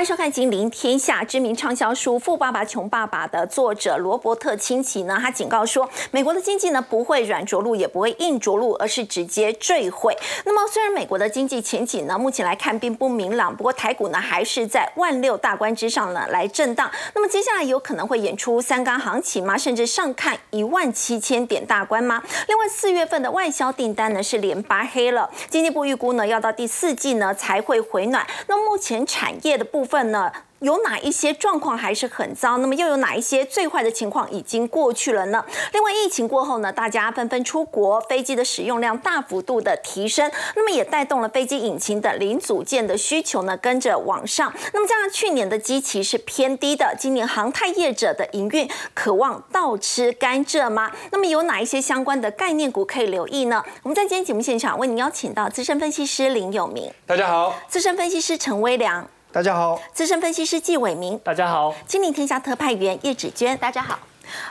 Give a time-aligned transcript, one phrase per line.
[0.00, 1.22] 欢迎收看《金陵天下》。
[1.26, 10.16] 知名畅销书《富爸爸穷爸爸》的作者罗伯特清崎呢，他警告说，美国的经济呢不会软着陆，也不会硬着陆，而是直接坠毁。
[10.46, 16.90] 那么，虽然美国的经济前景呢，目前来看并不明朗，不过台股呢还是在万六大关之上呢来震荡。
[17.14, 19.58] 那么，接下来有可能会演出三缸行情吗？
[19.58, 22.22] 甚至上看一万七千点大关吗？
[22.48, 28.26] 另外，四月份的外销订单呢是连八黑了，经济部预估呢要到第四季呢才会回暖。
[28.46, 30.32] 那目前产业的部分呢？
[30.60, 32.58] 有哪一些状况还是很糟？
[32.58, 35.42] 那么又有哪一些最坏的情况已经过去了呢？
[35.72, 44.52] 另外，疫情过后呢，大家纷纷出国，飞机的使用量大幅度的提升，那么也带动了飞机引擎的零组件的需求呢跟着往上。
[44.74, 50.92] 那么加上去年的基期是偏低的，今年航太业者的营运渴望倒吃甘蔗吗？
[51.10, 53.64] 那么有哪一些相关的概念股可以留意呢？
[53.82, 59.08] 我们在今天节目现场为您邀请到资深分析师林有明，大家好；资深分析师陈威良。
[59.32, 63.96] 大家好，资深分析师纪伟明，大家好；金陵天下特派员叶芷娟，大家好。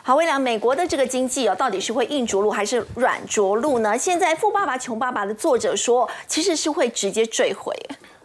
[0.02, 3.98] 好，未来美国的这个经济哦，到底是会硬着陆还是软着陆呢？
[3.98, 7.76] 现在《富爸爸穷爸爸》的作者说，其实是会直接坠毁。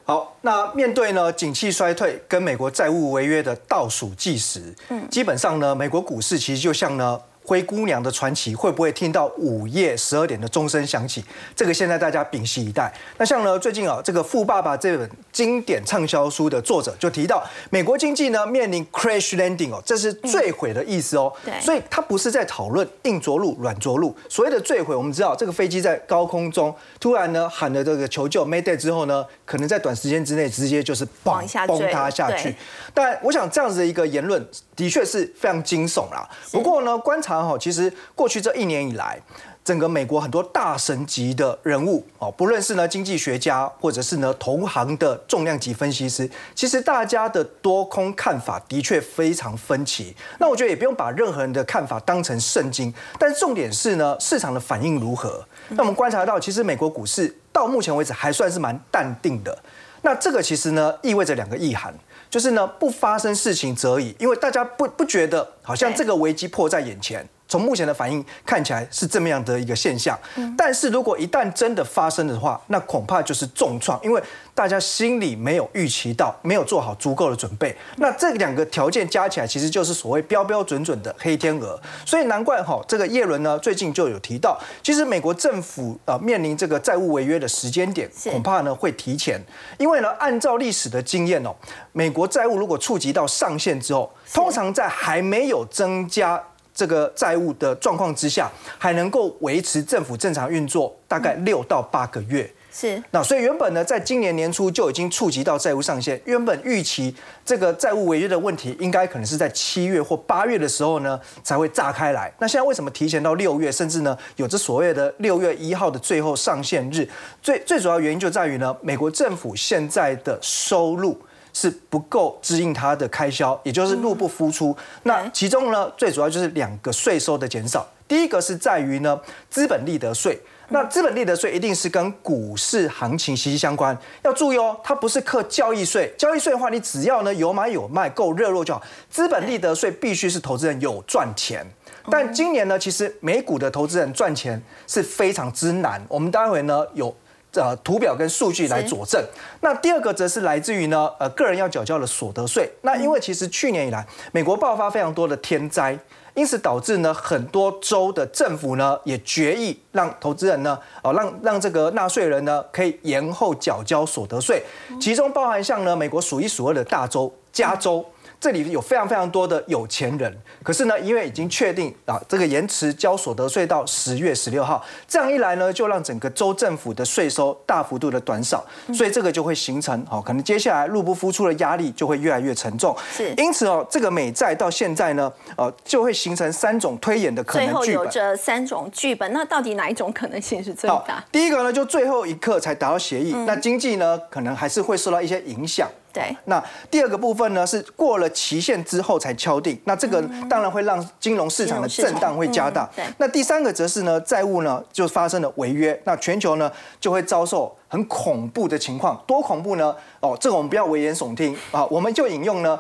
[0.05, 7.21] 好，那面对呢景气衰退跟美国债务违约的倒数计时，嗯，基本上呢，美国股市其实就像呢。
[7.45, 11.23] 灰姑娘的传奇会不会听到午夜十二点的钟声响起？
[11.55, 12.93] 这个现在大家屏息以待。
[13.19, 21.31] 那像呢，最近啊，这个《富爸爸》这本经典畅销书的作者就提到，美国经济呢面临 crash landing 哦，这是坠毁的意思哦。
[21.45, 21.53] 对。
[21.61, 24.17] 所以他不是在讨论硬着陆、软着陆。
[24.29, 32.55] 所谓的坠毁，我们知道这个飞机在高空中突然呢喊了这个求救 mayday 之后呢，可能在短时间之内直接就是崩崩塌下去。
[32.95, 34.43] 但我想这样子的一个言论
[34.75, 36.29] 的确是非常惊悚啦。
[36.53, 37.43] 不过呢，观察。
[37.43, 39.21] 哈，其实过去这一年以来，
[39.65, 50.15] 整个美国很多大神级的人物哦，不论是呢经济学家，或者是呢同行的重量级分析师，其实大家的多空看法的确非常分歧。
[50.39, 55.45] 那我觉得也不用把任何人的看法当成圣经，但重点是呢市场的反应如何。
[55.71, 59.59] 那我们观察到，其实美国股市到目前为止还算是蛮淡定的。
[60.03, 61.93] 那这个其实呢意味着两个意涵。
[62.35, 67.25] 就是呢，不发生事情则已，因为大家不不觉得好像这个危机迫在眼前。
[67.47, 70.19] 从目前的反应看起来是这么样的一个现象，
[70.57, 74.23] 但是如果一旦真的发生的话，那恐怕就是重创，因为
[74.55, 77.77] 大家心里没有预期到，没有做好足够的准备。
[77.97, 81.81] 那这两个条件加起来，其实就是所谓标标准准的黑天鹅。
[82.07, 89.41] 所以难怪哈，这个叶伦呢最近就有提到，其实美国政府呃面临这个债务违约的时间点，恐怕呢会提前，
[89.79, 91.55] 因为呢按照历史的经验哦，
[91.93, 96.43] 美国债务如果触及到上限之后，通常在还没有增加。
[96.75, 102.53] 这个债务的状况之下，还能够维持政府正常运作大概六到八个月。
[102.77, 106.21] 是，那所以原本呢，在今年年初就已经触及到债务上限。
[106.25, 107.15] 原本预期
[107.45, 112.33] 这个债务违约的问题，应该可能是在七月或八月的时候呢，才会炸开来。
[112.41, 117.09] 那现在为什么提前到六月，甚至呢，有着所谓的六月一号的最后上限日？
[117.41, 121.17] 最最主要原因就在于呢，美国政府现在的收入。
[121.55, 124.77] 是不够支应它的开销，也就是入不敷出。
[125.05, 127.87] 那其中呢，最主要就是两个税收的减少。
[128.07, 130.39] 第一个是在于呢，资本利得税。
[130.69, 133.97] 那资本利得税一定是跟股市行情息息相关。
[134.23, 136.13] 要注意哦，它不是课交易税。
[136.19, 138.83] 交易税的话，你只要呢有买有卖，够热络就好。
[139.09, 141.65] 资本利得税必须是投资人有赚钱。
[142.11, 146.05] 但今年呢，其实美股的投资人赚钱是非常之难。
[146.09, 147.15] 我们待会呢有。
[147.55, 149.23] 呃，图表跟数据来佐证。
[149.61, 152.71] 那第二个则是来自于呢，呃，个人要缴交的所得税。
[152.83, 155.99] 那因为其实去年以来，美国爆发非常多的天灾，
[156.35, 164.63] 因此导致呢，很多州的政府呢也决议让投资人呢，哦，让让这个纳税人呢可以延后缴交所得税。
[165.01, 168.05] 其中包含像呢，美国数一数二的大州加州。
[168.45, 170.31] 这里有非常非常多的有钱人，
[170.63, 182.95] 可是呢，因为已经确定啊，这个延迟交所得税到十月十六号，这样一来呢，就让整个州政府的税收大幅度的短少，所以这个就会形成哦，可能接下来入不敷出的压力就会越来越沉重。
[183.11, 187.83] 是，因此哦，这个美债到现在呢，呃，就会形成三种推演的可能剧本。
[187.83, 191.25] 最后有着三种剧本，那到底哪一种可能性是最大？
[191.33, 195.89] 第一个呢，就最后一刻才达到协议，那经济呢，可能还是会受到一些影响。
[196.15, 202.89] 对，那第二个部分呢是过了期限之后才敲定，那这个当然会让金融市场的震荡会加大。
[202.95, 206.71] 对，那第三个则是呢债务呢就发生了违约，那全球呢
[207.01, 209.93] 就会遭受很恐怖的情况，多恐怖呢？
[210.21, 212.79] 哦，这个我们不要危言耸听啊，我们就引用呢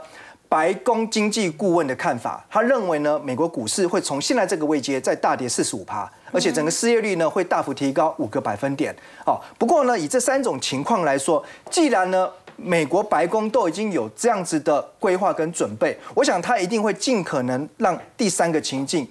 [0.48, 8.94] 白宫经济顾问的看法，他认为呢美国股市会从现在这个位阶再大跌四十五趴，而且整个失业率呢会大幅提高五个百分点。
[9.26, 19.06] 哦，不过呢以这三种情况来说，既然呢美国白宫都已经有这样子的规划跟准备，我想他一定会尽可能让第三个情境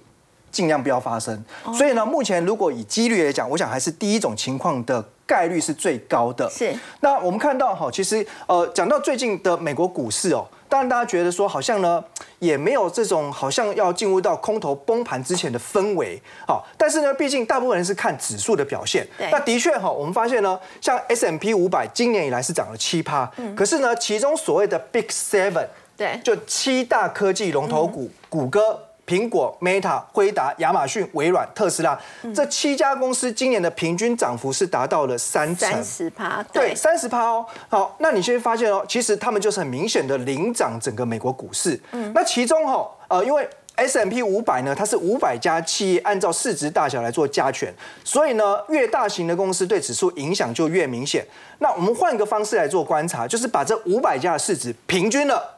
[0.51, 1.44] 尽量不要发生。
[1.74, 6.50] 所以呢，目前如果以几率来讲，我想还是第一种情况的概率是最高的。
[6.50, 6.74] 是。
[7.01, 10.48] 那我们看到哈，其实呃，讲到最近的美国股市哦。
[10.74, 12.04] 当然，大家觉得说好像呢，
[12.40, 19.08] 也没有这种好像要进入到空头崩盘之前的氛围，好，但是呢，毕竟大部分人是看指数的表现。
[19.31, 28.80] 那的确哈，我们发现呢，像 S M P 五百今年以来是涨了七趴，可是呢，其中所谓的 Big Seven，对，就七大科技龙头股，谷歌。
[29.05, 32.00] 苹果、Meta、辉达、亚马逊、微软、特斯拉
[32.33, 37.45] 这七家公司今年的平均涨幅是达到了三成，三十趴，对，三十趴哦。
[37.67, 41.79] 好，那你先发现哦，其实他们就是很明显的领涨整个美国股市。
[41.91, 47.74] 嗯，那其中哈，呃，因为 S M P 五百呢，它是五百家企业按照市值大小来做加权，
[48.04, 51.25] 所以呢，越大型的公司对指数影响就越明显。
[51.58, 55.50] 那我们换个方式来做观察，就是把这五百家的市值平均了。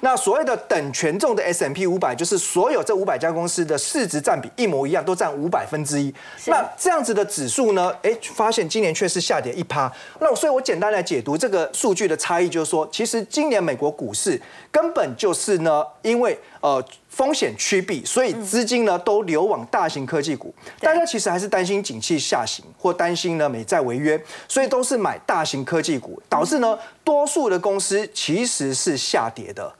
[0.00, 6.12] 那所谓的等权重的 S M P 五百，就是所有这五百家公司的市值占比一模一样，都占五百分之一。
[6.46, 7.94] 那这样子的指数呢？
[8.02, 9.92] 哎，发现今年却是下跌一趴。
[10.18, 14.40] 那所以我简单来解读这个数据的差异，就是说，其实今年美国股市
[14.72, 16.84] 根本就是呢，因为呃。
[17.10, 20.54] 风险趋避，所以资金呢都流往大型科技股。
[20.80, 24.18] 大家其实还是担心景气下行，或担心呢美债违约，
[24.48, 29.70] 所以都是买大型科技股，导致呢多数的公司其实是下跌的。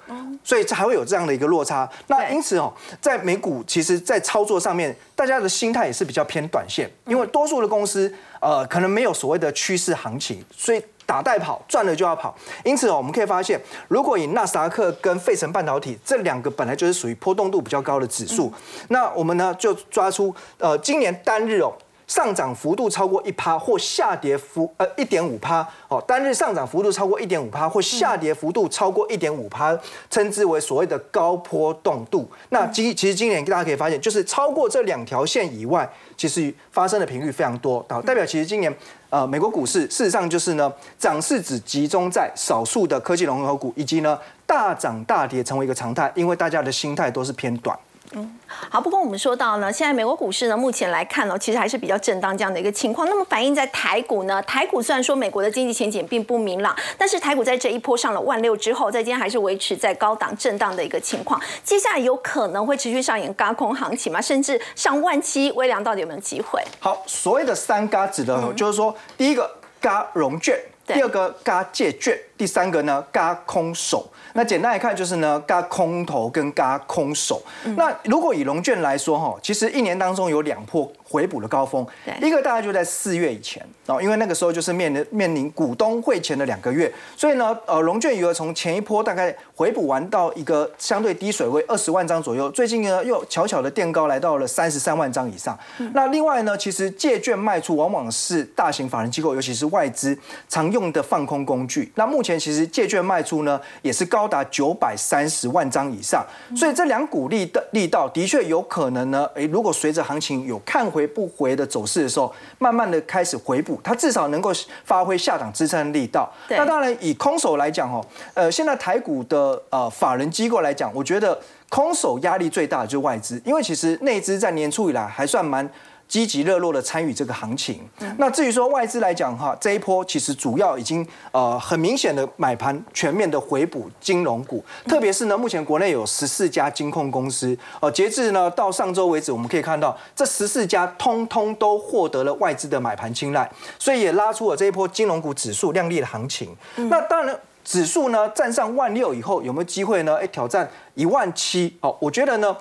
[0.42, 1.88] 所以才会有这样的一个落差。
[2.08, 10.82] 那因此哦，在美股其实，在操作上面，大家的心态也是比较偏短线，因为多数的公司呃可能没有所谓的趋势行情，所以。
[11.10, 12.32] 打带跑，赚了就要跑。
[12.62, 18.52] 因此哦，我们可以发现，如果以纳斯达克跟费城半导体这两个本来就是属于波动度比较高的指数，
[18.90, 21.74] 那我们呢就抓出呃今年单日哦。
[22.06, 29.78] 上涨幅度超过一趴或下跌幅呃一点五趴哦，单日上涨幅度超过一点五趴或下跌幅度超过一点五趴，
[30.10, 32.28] 称之为所谓的高波动度。
[32.48, 38.76] 那今其实今年大家可以发现，就是超过这两条线以外，其实发生的频率非常多，代表其实今年
[39.10, 47.78] 呃美国股市事实上就是呢涨势只集中在少数的科技龙头股，以及呢大涨大跌成为一个常态，因为大家的心态都是偏短。
[48.12, 48.80] 嗯，好。
[48.80, 53.08] 不过我们说到呢，现在美国股市呢，目前来看呢，其实还是比较震荡这样的一个情况。
[53.08, 61.40] 那么反映在台股呢，台股虽然说美国的经济前景并不明朗，但是台股在这一波上了万六之后，在今天还是维持在高档震荡的一个情况。
[61.62, 64.20] 接下来有可能会持续上演高空行情吗？
[64.20, 65.50] 甚至上万七？
[65.52, 66.62] 微量到底有没有机会？
[66.78, 70.58] 好，所谓的三嘎指的，就是说第一个嘎融券，
[70.94, 74.08] 第二个嘎借券，第三个呢嘎空手。
[74.32, 77.42] 那简单来看就是呢，嘎空头跟嘎空手。
[77.76, 80.90] 那如果以龙券来说哈，其实一年当中有两波。
[81.10, 81.84] 回补的高峰，
[82.22, 95.58] 一个大概就在四月以前哦，因为那个时候就是面临面临股东会前的两个月，所以呢，呃，融券余额从前一波大概回补完到一个相对低水位二十万张左右，最近呢又悄悄的垫高来到了三十三万张以上。
[95.92, 100.16] 那另外呢，其实借券卖出往往是大型法人机构，尤其是外资
[100.48, 101.90] 常用的放空工具。
[101.96, 106.24] 那目前其实借券卖出呢也是高达九百三十万张以上，
[106.54, 110.99] 所以这两股力的力道的确有可能呢，诶，如果随着行情有看回。
[111.00, 114.52] 回不回的走势的时候，慢慢的开始回补，它至少能够
[114.84, 116.30] 发挥下档支撑力道。
[116.48, 118.04] 那当然，以空手来讲哦，
[118.34, 121.38] 呃，现在台股的呃法人机构来讲，我觉得
[121.70, 125.66] 空手压力最大的就是外资，因为其实内资在年初以来还算蛮。
[126.10, 127.88] 积极热络的参与这个行情。
[128.18, 143.48] 那至于说外资来讲哈，这一波其实主要已经呃很明显的买盘全面的回补金融股，特别是呢，目前国内有十四家金控公司，呃，截至呢到上周为止，我们可以看到这十四家通通都获得了外资的买盘青睐，
[143.78, 146.56] 所以也拉出了这一波金融股指数亮丽的行情。
[146.74, 150.16] 那当然，指数呢站上万六以后，有没有机会呢？
[150.16, 151.76] 哎，挑战一万七？
[151.80, 152.56] 哦，我觉得呢，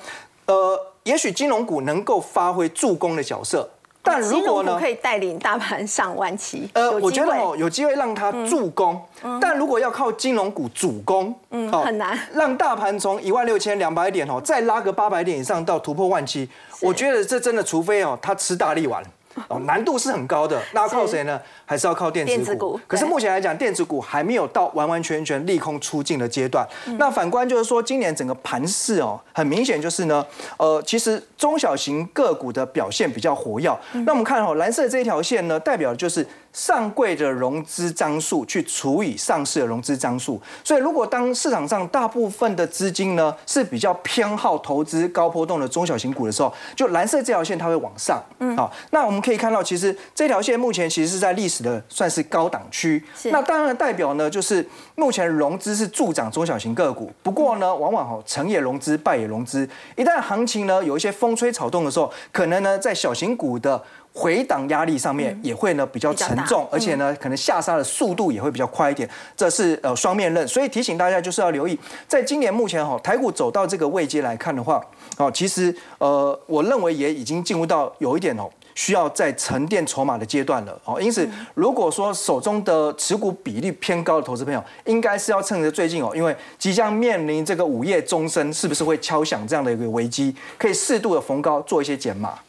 [0.45, 0.88] 呃。
[1.03, 3.69] 也许金融股能够发挥助攻的角色，
[4.03, 6.69] 但如果呢，可以带领大盘上万七。
[6.73, 8.99] 呃，我觉得哦，有机会让它助攻，
[9.41, 16.49] 但如果要靠金融股主攻，嗯，很难让大盘从一万六千两百点哦，再拉个八百点以上到突破万七。
[16.81, 19.03] 我觉得这真的，除非哦，它吃大力丸。
[19.47, 21.39] 哦，难度是很高的，那要靠谁呢？
[21.65, 22.79] 还是要靠电子股？
[22.87, 26.67] 可是目前来讲，电子股还没有到完完全全利空出尽的阶段。
[26.97, 30.25] 那反观就是说，今年整个盘势哦，很明显就是呢，
[30.57, 33.71] 呃，其实中小型个股的表现比较活跃。
[34.05, 40.41] 那我们看哦，蓝色这一条线呢，代表的就是上柜的融资张数去除以上市的融资张数。
[40.63, 48.21] 所以，如果当市场上大部分的资金呢是比较偏好投资高波动的中小型股的时候，就蓝色这条线它会往上。
[48.39, 53.03] 嗯，好，那我们可以看到，其实这条线目前其实是在历史的算是高档区。
[53.25, 57.11] 那当然代表呢，就是目前融资是助长中小型个股。
[57.21, 59.67] 不过呢，往往哈成也融资，败也融资。
[59.95, 63.81] 一旦行情呢有一些风吹草动的时候，可能呢在小型股的
[64.13, 69.09] 回档压力上面也会呢比较沉重，而且呢可能下杀的速度也会比较快一点。
[69.35, 74.81] 这是呃双面刃，所以提醒大家就是要留意，在今年目前哈台股走到这个位阶来看的话，
[75.17, 78.49] 哦其实呃我认为也已经进入到有一点哦。
[78.75, 92.39] 需要在沉淀筹码的阶段了哦，因此如果说手中的持股比例偏高的投资朋友，应该是要趁着最近哦，因为即将面临这个午夜钟声，是不是会敲响这样的一个危机，可以适度的逢高做一些减码。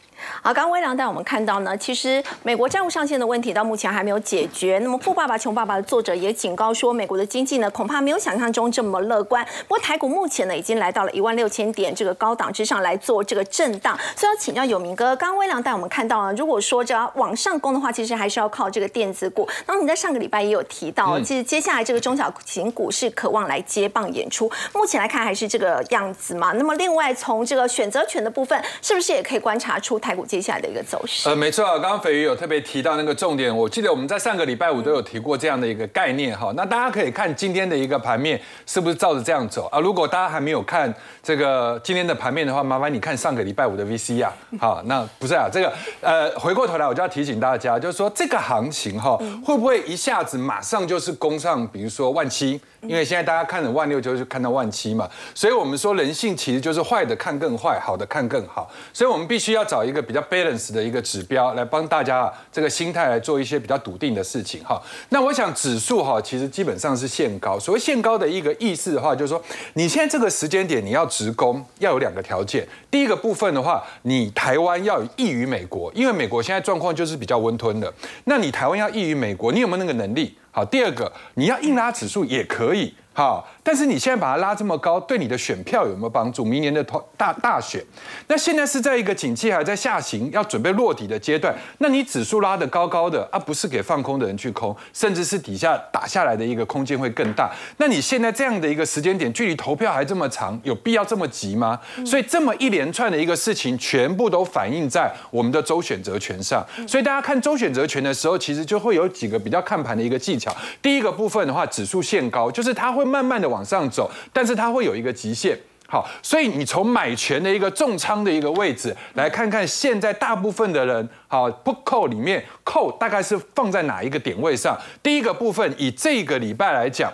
[0.41, 4.79] 好，刚刚微良带我们看到呢，其实美国债务上限的问题到目前还没有解决。
[4.81, 9.45] 那么《富爸爸穷爸爸》的作者也警告说，美国的经济呢恐怕没有想象中这么乐观。
[9.67, 13.97] 不过台股目前呢已经来到了一万六千点这个高档之上来做这个震荡。
[14.15, 19.47] 所以要请教有明哥，刚刚微良带我们看到呢，如果说这要往上攻的话，其实还是要靠这个电子股。
[19.65, 24.51] 然后你在上个礼拜也有提到，其实接下来这个中小型股是渴望来接棒演出。
[24.73, 26.51] 目前来看还是这个样子嘛。
[26.53, 30.81] 那么另外从这个选择权的部分，是不是也可以观察出台股接下来的一个？
[30.81, 36.53] 走势呃，没错啊，刚刚肥鱼有特别提到那个重点，我记得我们在上个礼拜五都有提过这样的一个概念哈。
[36.55, 39.79] 那大家可以看今天的一个盘面是不是照着这样走啊？
[39.81, 44.33] 如果大家还没有看这个今天的盘面的话，麻烦你看上个礼拜五的 VC 啊。
[44.57, 52.59] 好，那不是啊，这个呃，回过头来我就要提醒大家，就是说这个行情哈，会不会一下子马上就是攻上，比如说万七？
[52.87, 64.81] 因为现在大家看的万六就是看到万七嘛，所以我们说人性其实就是坏的看更坏，好的看更好，所以我们必须要找一个比较 balance 的一个指标来帮大家这个心态来做一些比较笃定的事情哈。
[65.09, 69.41] 那我想指数哈其实基本上是限高，所谓限高的一个意思的话，就是说
[69.73, 72.67] 你现在这个时间点你要直攻，要有两个条件。
[72.89, 77.93] 第一个部分的话，你台湾要异于美国，因为美国现在状况就是比较温吞的，
[78.25, 80.35] 那你台湾要异于美国，你有没有那个能力？
[80.51, 86.43] 好，第二个你要硬拉指数也可以，好，但是你现在把它拉这么高，对你的选票有没有帮助？
[86.43, 87.81] 明年的投大大选，
[88.27, 97.51] 那现在是在一个景气还在下行，要准备落底的阶段，那你指数拉得高高的啊，不是给放空的人去空，甚至是底下打下来的一个空间会更大。
[97.77, 101.79] 那你现在这样的一个时间点，距离投票还这么长，有必要这么急吗？
[102.05, 106.65] 所以这么一连串的一个事情，全部都反映在我们的周选择权上。
[106.87, 110.55] 所以大家看周选择权的时候，其实就会有几个比较看盘的一个技巧。
[110.81, 115.55] 第一个部分的话，指数限高，就是它会慢慢的往上走，但是它会有一个极限。
[115.87, 124.79] 好，所以你从买权的一个重仓的一个位置来看看，现在大部分的人，好不扣里面扣大概是放在哪一个点位上？
[125.03, 127.11] 第一个部分以这个礼拜来讲，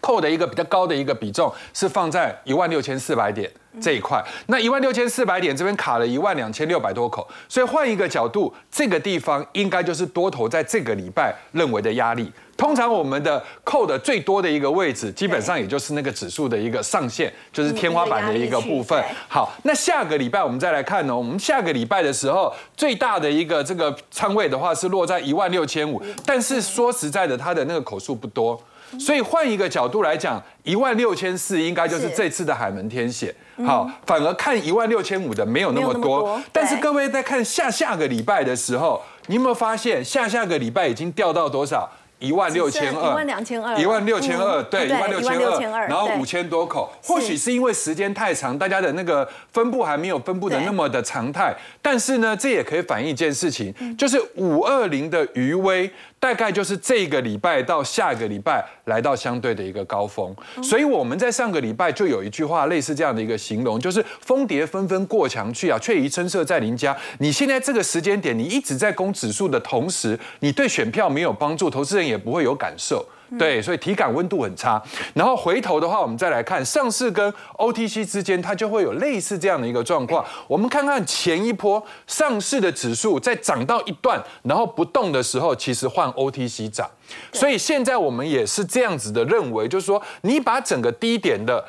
[0.00, 3.48] 扣的一个比较高的一个比重是放在一万六千四百点。
[3.80, 12.30] 这一块，那一万六千四百点这边卡了一万两千六百多口，所以换一个角度，这个地方应该就是多头在这个礼拜认为的压力。
[12.56, 19.02] 通常我们的扣的最多的一个位置，基本上也就是那个指数的一个上限，就是天花板的一个部分。
[19.28, 28.60] 好，那下个礼拜我们再来看呢，我们下个礼拜的时候，最大的一个这个仓位的话是落在一万六千五，但是说实在的，它的那个口数不多。
[29.00, 33.34] 所以换一个角度来讲，一万六千四应该就是这次的海门天险。
[33.66, 36.38] 好，反而看一万六千五的没有那么多。
[36.52, 41.90] 但是各位在看下下个礼拜的时候，你有没有发现下下个礼拜已经掉到多少？
[42.22, 45.20] 一万六千二，一万两千二，一万六千二，对，一万六
[45.58, 46.92] 千二，然后五千多口。
[47.02, 51.52] 或许是因为时间太长，大家的那个分布还没有分布的那么的常态。
[51.82, 55.90] 但是呢，这也可以反映一件事情，就是五二零的余威。
[56.22, 66.96] 大概就是这个礼拜到下个礼拜来到相对的一个高峰，所以我们在上个礼拜就有一句话类似这样的一个形容，就是蜂蝶纷纷过墙去啊，却疑春色在邻家。
[67.18, 73.04] 你现在这个时间点，你一直在攻指数的同时，你对选票没有帮助，投资人也不会有感受。
[73.38, 74.82] 对，所以体感温度很差。
[75.14, 80.24] 然后回头的话，我们再来看上市跟 OTC 之间，它就会有类似这样的一个状况。
[80.46, 86.88] 我们看看前一波上市的指数在涨到一段，然后不动的时候，其实换 OTC 涨。
[87.32, 91.64] 所以现在我们也是这样子的认为，就是说你把整个低点的。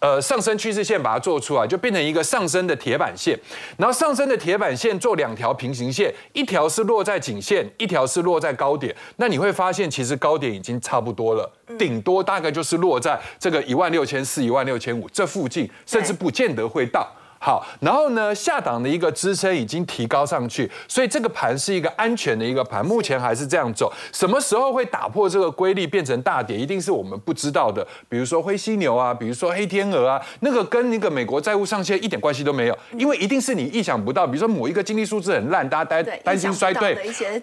[0.00, 3.38] 呃，上升趋势线把它做出来，就变成一个上升的铁板线。
[3.76, 8.94] 然后上升的铁板线做两条平行线，一条是落在颈线，一条是落在高点。
[9.16, 17.08] 那你会发现，其实高点已经差不多了，顶多大概就是落在这个一万六千四、一万六千五这附近，甚至不见得会到。
[17.38, 17.66] 好。
[17.80, 23.92] 然后呢，下档的一个支撑已经提高上去，所以这个盘是一个安全的一个盘，目前还是这样走。
[24.12, 27.86] 什么时候会打破这个规律变成大跌，一定是我们不知道的。
[28.08, 36.94] 比如说灰犀牛啊，比如说黑天鹅啊，那个跟那个美国债务上限一点关系都没有，因为一定是你意想不到，比如说某一个经济数字很烂，大家担担心衰退，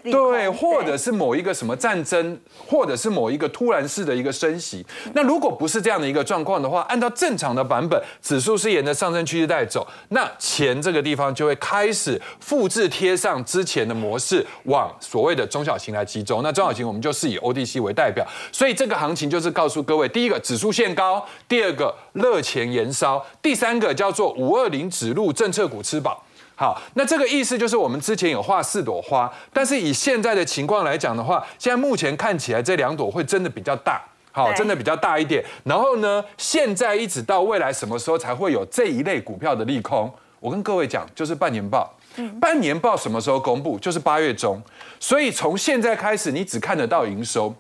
[0.04, 2.38] 对，或者是某一个什么战争，
[2.68, 4.86] 或者是某一个突然式的一个升息。
[5.14, 9.85] 那如果不是这样的一个状况的话，按照正常的版本，指数是沿着上升趋势带走。
[10.10, 16.42] 那钱这个地方就会开始复制贴上之前的模式，往所谓的中小型来集中。
[16.44, 26.24] 那中小型我们就是以 ODC 为代表，所以这个行情就是告诉各位：第一个指数限高，第二个热钱延烧，第三个叫做五二零指路政策股吃饱。
[26.58, 34.01] 好，那这个意思就是我们之前有画四朵花，但是以现在的情况来讲的话，现在目前看起来这两朵会真的比较大。
[34.36, 35.42] 好，真的比较大一点。
[35.63, 40.13] 然后呢，现在一直到未来什么时候才会有这一类股票的利空？
[40.42, 41.98] 我跟各位讲，就是半年报。
[42.42, 43.80] 半年报什么时候公布？
[43.80, 44.62] 就是八月中。
[45.00, 47.56] 所以从现在开始，你只看得到营收，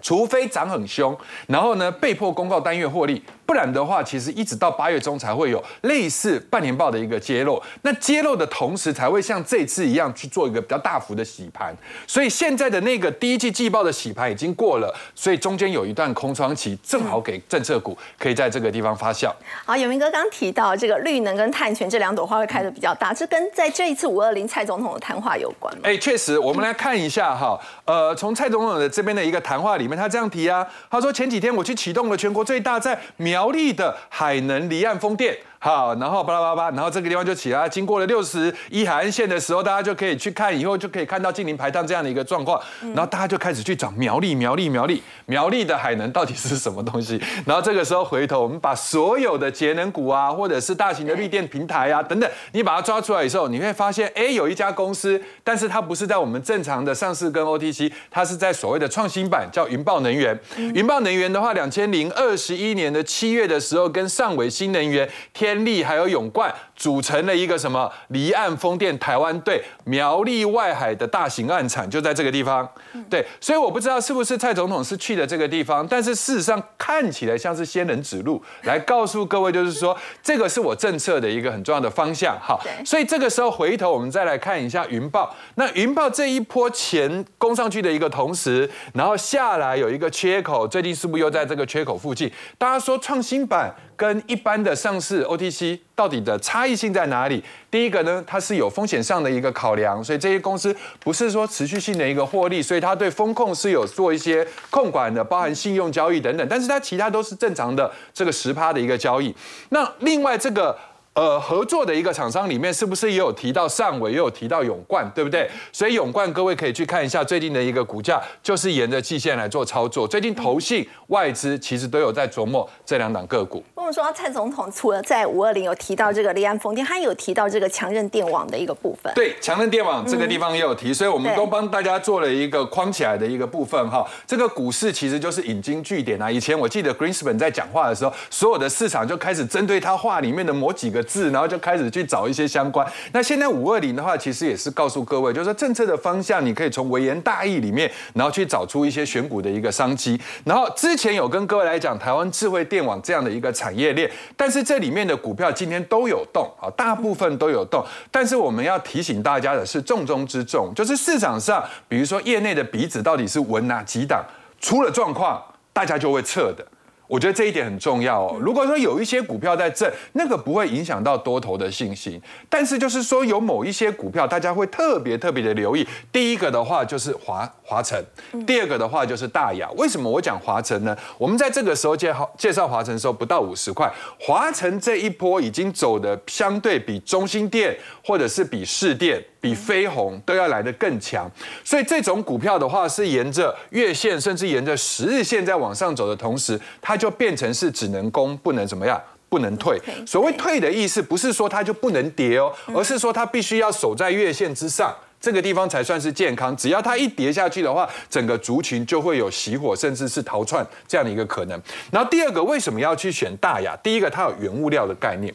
[0.00, 1.16] 除非涨很凶，
[1.46, 3.22] 然后呢被迫公告单月获利。
[3.46, 7.60] 不然的话，其实一直到八月中才会有类似半年报的一个揭露。
[7.82, 11.74] 那揭露的同时，才会像这次一样去做一个比较大幅的洗盘。
[12.06, 19.32] 所以现在的那个第一季季报的洗盘已经过了，所以中间有一段空窗期，正好给政策股可以在这个地方发酵。
[19.64, 25.80] 好，有明哥刚提到这个绿能跟碳权这两朵花会开的比较大，这跟在这一次五二零蔡总统的谈话有关吗？
[25.82, 27.58] 哎，确实，我们来看一下哈。
[27.84, 33.40] 呃，从蔡总统的这边的一个谈话里他这样提啊，他说前几天我去启动了全国最大在苗。
[33.40, 35.34] 苗栗的海能离岸风电。
[35.62, 37.68] 好，然后巴拉巴拉，然后这个地方就起来。
[37.68, 42.58] 经过了六十一海岸线的时候，大家就可以去看，以后就可以看到近邻排档这样的一个状况。
[42.80, 47.20] 然后大家就开始去找苗栗、苗栗、苗栗、苗栗的海能到底是什么东西。
[47.44, 60.40] 然后这个时候回头，我们把所有的节能股啊，或者是大型的绿电平台啊等等，你把它抓出来的时候，你会发现，哎，有一家公司，但是它不是在我们正常的上市跟 OTC，它是在所谓的创新版，叫云豹能源。
[60.56, 72.68] 云豹能源的话，两千零二十一年的七月的时候，跟上尾新能源、天力还有永冠组成了一个什么离岸风电台湾队，苗栗外海的大型岸产就在这个地方。
[73.08, 82.38] 对，所以我不知道是不是蔡总统是去的这个地方，但是事实上看起来像是仙人指路，来告诉各位，就是说这个是我政策的一个很重要的方向。
[82.40, 85.34] 好，所以这个时候回头我们再来看一下云豹。
[85.54, 92.30] 那云豹这一波前攻上去的一个同时，然后下来有一个缺口，最近是不是又在这个缺口附近？
[92.58, 93.74] 大家说创新版。
[94.00, 97.42] 跟一般的上市 OTC 到底的差异性在哪里？
[97.70, 109.34] 第一个呢，它是有风险上的一个考量，所以这些公司不是说持续性的一个获利，所以它对风控是有做一些控管的，包含信用交易等等，但是它其他都是正常的这个十趴的一个交易。
[109.70, 110.76] 那另外这个。
[111.14, 115.50] 呃，合作的一个厂商里面是不是也有提到上尾，也有提到永冠，对不对？
[115.72, 120.06] 所以永冠各位可以去看一下最近的一个股价，就是沿着季线来做操作。
[120.06, 123.62] 最近投信外资其实都有在琢磨这两档个股。
[123.74, 129.12] 我们说蔡总统除了在五二零有提到这个离岸风电，他有提到这个强韧电网的一个部分。
[129.12, 134.08] 对，强韧电网这个地方也有提，所以我们都帮大家做了一个框起来的一个部分哈。
[134.28, 136.30] 这个股市其实就是引经据典啊。
[136.30, 140.99] 以前我记得 Greenspan 在讲话的时候，所有的市场就开始针对他话里面的某几个。
[141.02, 142.86] 字，然后就开始去找一些相关。
[143.12, 150.20] 那现在五二零的话，其实也是告诉各位，就是说政策的方向，你可以从微言大义里面，然后去找出一些选股的一个商机。
[150.44, 157.84] 然后之前有跟各位来讲台湾智慧电网这样的一个产业链，但是这里面的股票今天都有动啊，大部分都有动。
[158.10, 164.24] 但是我们要提醒大家的是，重中之重就是市场上，比如说业内的鼻子到底是闻哪几档，
[164.60, 166.66] 出了状况，大家就会撤的。
[167.10, 168.38] 我觉得这一点很重要哦。
[168.40, 172.22] 如果说有一些股票在震，那个不会影响到多头的信心。
[172.48, 175.84] 但是就是说有某一些股票，大家会特别特别的留意。
[176.12, 178.00] 第一个的话就是华华晨，
[178.46, 179.68] 第二个的话就是大雅。
[179.76, 180.96] 为什么我讲华晨呢？
[181.18, 183.92] 我们在这个时候介绍介绍华晨的时候，不到五十块。
[184.20, 189.20] 华晨这一波已经走的相对比中心店或者是比市电。
[189.40, 191.30] 比飞鸿都要来得更强，
[191.64, 199.80] 所以这种股票的话是沿着月线甚至沿着十日线在往上走的同时，它就变成是只能攻不能怎么样，不能退。
[200.06, 204.94] 所谓退的意思不是说它就不能跌哦，而是说它必须要守在月线之上。
[205.20, 206.56] 这个地方才算是健康。
[206.56, 211.60] 只要它一跌下去的话，整个族群就会有熄火，甚至是逃窜这样的一个可能。
[211.92, 213.76] 然后第二个，为什么要去选大雅？
[213.82, 215.30] 第一个，它有原物料的概念；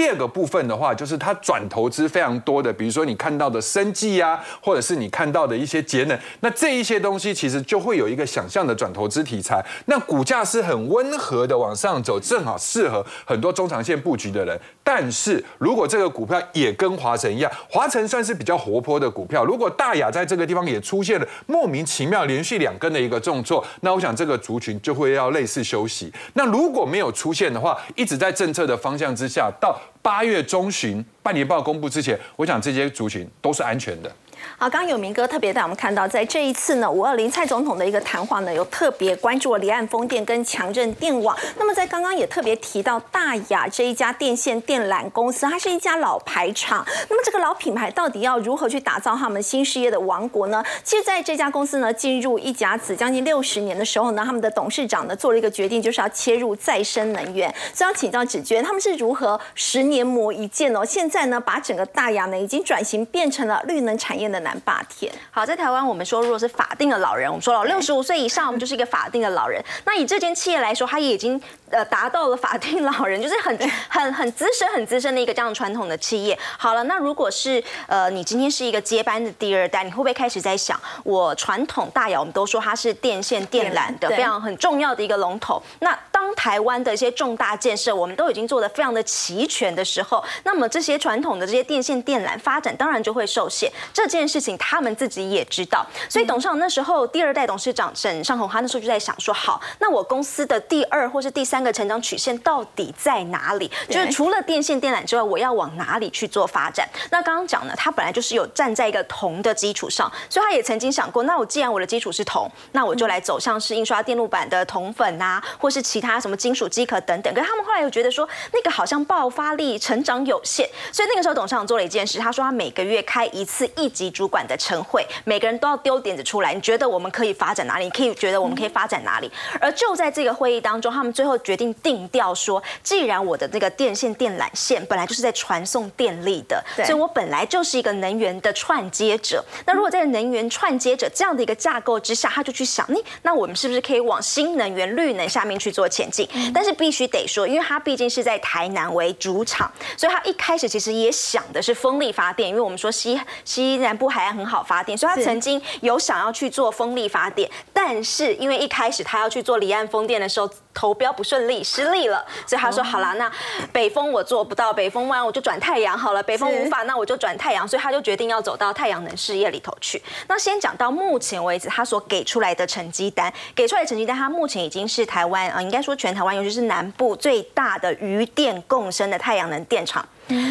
[0.00, 9.62] 第二个部分的话，就是它转投资非常多的，比如说你看到的生计啊，或者是你看到的一些节能，那这一些东西其实就会有一个想象的转投资题材。
[9.84, 14.58] 那股价是很温和的往上走，正好适合很多中长线布局的人。
[14.82, 26.10] 但是如果这个股票也跟华晨一样，华晨算是比较活泼的股票，如果大雅在这个地方也出现了莫名其妙连续两根的一个重挫，那我想这个族群就会要类似休息。
[26.32, 34.10] 那如果没有出现的话，一直在政策的方向之下，到八月中旬半年报公布之前，我想这些族群都是安全的。
[34.56, 41.36] 好，刚刚有明哥特别带我们看到，在这一次呢，五二零蔡总统的一个谈话呢，有特别关注了离岸风电跟强震电网。
[41.58, 46.84] 那么在刚刚也特别提到大雅这一家电线电缆公司，它是一家老牌厂。
[47.08, 50.62] 那么这个老品牌到底要如何去打造他们新事业的王国呢？
[50.84, 57.52] 其实在这家公司呢进入一甲子将近六十年的时候呢，他们的董事长呢做了一个决定，就是要切入再生能源。
[57.72, 60.84] 所以要请教芷娟，他们是如何十年磨一剑哦？
[60.84, 65.12] 现在呢，把整个大雅呢已经转型变成了绿能产业的南霸天。
[65.30, 69.62] 好，在台湾我们说，如果是法定的老人，我们说了六十五岁以上，我们就是一个法定的老人。
[69.84, 71.40] 那以这间企业来说，它也已经
[71.70, 76.38] 呃达到了法定老人，就是很很很资深、很资深的一个这样传统的企业。
[76.58, 85.62] 好了，那如果是呃你今天是一个接班的第二代，你会不会开始在想，我传统大窑我们都说它是电线电缆的非常很重要的一个龙头。
[85.80, 93.70] 那当台湾的一些重大建设我们都已经做得非常的齐全的时候，那么这些传统的这些电线电缆发展当然就会受限。
[93.92, 103.70] 这件事情他们自己也知道，所以董事长那时候第二代董事长沈尚红，他那时候就在想说，好，那我公司的第二或是第三个成长曲线到底在哪里？
[103.88, 106.88] 就是除了电线电缆之外，我要往哪里去做发展？
[107.10, 117.32] 那刚刚讲呢，他本来就是有站在一个铜的基础上，所以他也曾经想过，那我既然我的基础是铜，那我就来走向是印刷电路板的铜粉啊，或是其他什么金属机壳等等。
[117.34, 127.84] 可是他们后来又觉得说，那个好像爆发力成长有限，所以那个时候董事长做了一件事，他说他每个月开一次一级主管的晨会，每个人都要丢点子出来，你觉得我们可以发展哪里？
[127.84, 129.30] 你可以觉得我们可以发展哪里？
[129.60, 139.44] 而就在这个会议当中，他们最后决定定调说，既然我的那个电线电缆线本来就是在传送电力的，所以我本来就是一个能源的串接者。
[139.66, 146.28] 那如果在能源串接者这样的一个架构之下，他就去想，那那我们是不是可以往新能源、绿能下面去做前进？
[146.52, 160.50] 但是必须得说，因为他毕竟是在台南为主场，所以他一开始其实也想的是风力发电，因为我们说西西南部海岸很好发电，所以他曾经有想要去做风力发电，但是因为一开始他要去做离岸风电的时候。
[160.72, 163.30] 投标不顺利，失利了，所以他说好了，那
[163.72, 170.02] 北风我做不到，北风弯我就转太阳好了，北风无法，那我就转太阳，所以他就决定要走到太阳能事业里头去。
[170.28, 180.06] 那先讲到目前为止，他所给出来的成绩单，给出来的成绩单，他目前已经是台湾啊，应该说全台湾，尤其是南部最大的余电共生的太阳能电厂。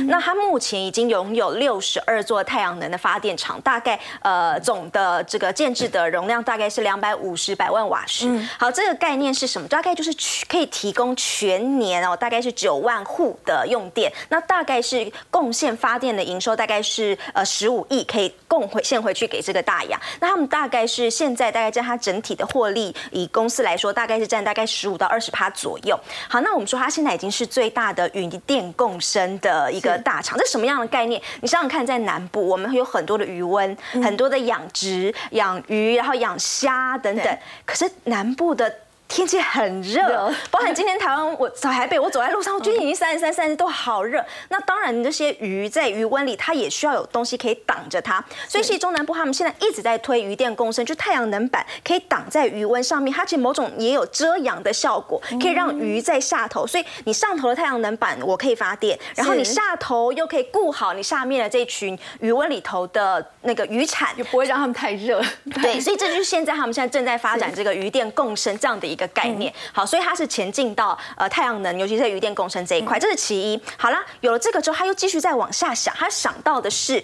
[0.08, 8.30] 那它目前已经拥有六十二座太阳能的发电厂，大概呃总的这个建制的容量大概是两百五十百万瓦时。
[8.58, 9.68] 好，这个概念是什么？
[9.68, 10.12] 大概就是
[10.48, 14.12] 可以提供全年哦，大概是九万户的用电。
[14.30, 20.00] 那大概是贡献发电的营收大概是呃十五亿，可以贡回献回去给这个大洋。
[20.20, 26.00] 那他们大概是现在大概占它整体的获利，以公司来说，大概是占大概十五到二十趴左右。
[26.28, 29.69] 好，那我们说它现在已经是最大的云电共生的。
[29.72, 31.22] 一个大厂，这什么样的概念？
[31.42, 37.38] 你想想看，在南部，我们有很多的余温，很多的养殖、养鱼，然后养虾等等。
[37.66, 38.74] 可是南部的。
[39.10, 44.24] 天气很热， 包含今天台湾，我走台北，我走在路上，我觉得已经三十三、三十都好热。
[44.50, 48.24] 那当然，这些鱼在鱼温里，它也需要有东西可以挡着它。
[48.48, 56.68] 所以，其实中南部他们现在一直在推鱼电共生，就太阳能板可以挡在鱼温上面，它其实某种也有遮阳的效果，可以让鱼在下头。
[56.68, 65.20] 所以你上头的太阳能板，我可以发电，然后你下头又可以顾好你下面的这群鱼温里头的那个渔产，也不会让他们太热。
[65.62, 69.10] 对，所以这就是现在他们现在正在发展这个鱼电共生这样的一个。
[69.12, 73.60] 概念好，所以它是前进到呃太阳能，尤其是在余电工程这一块，这是其一。
[73.76, 77.04] 好了，有了这个之后，他又继续再往下想，他想到的是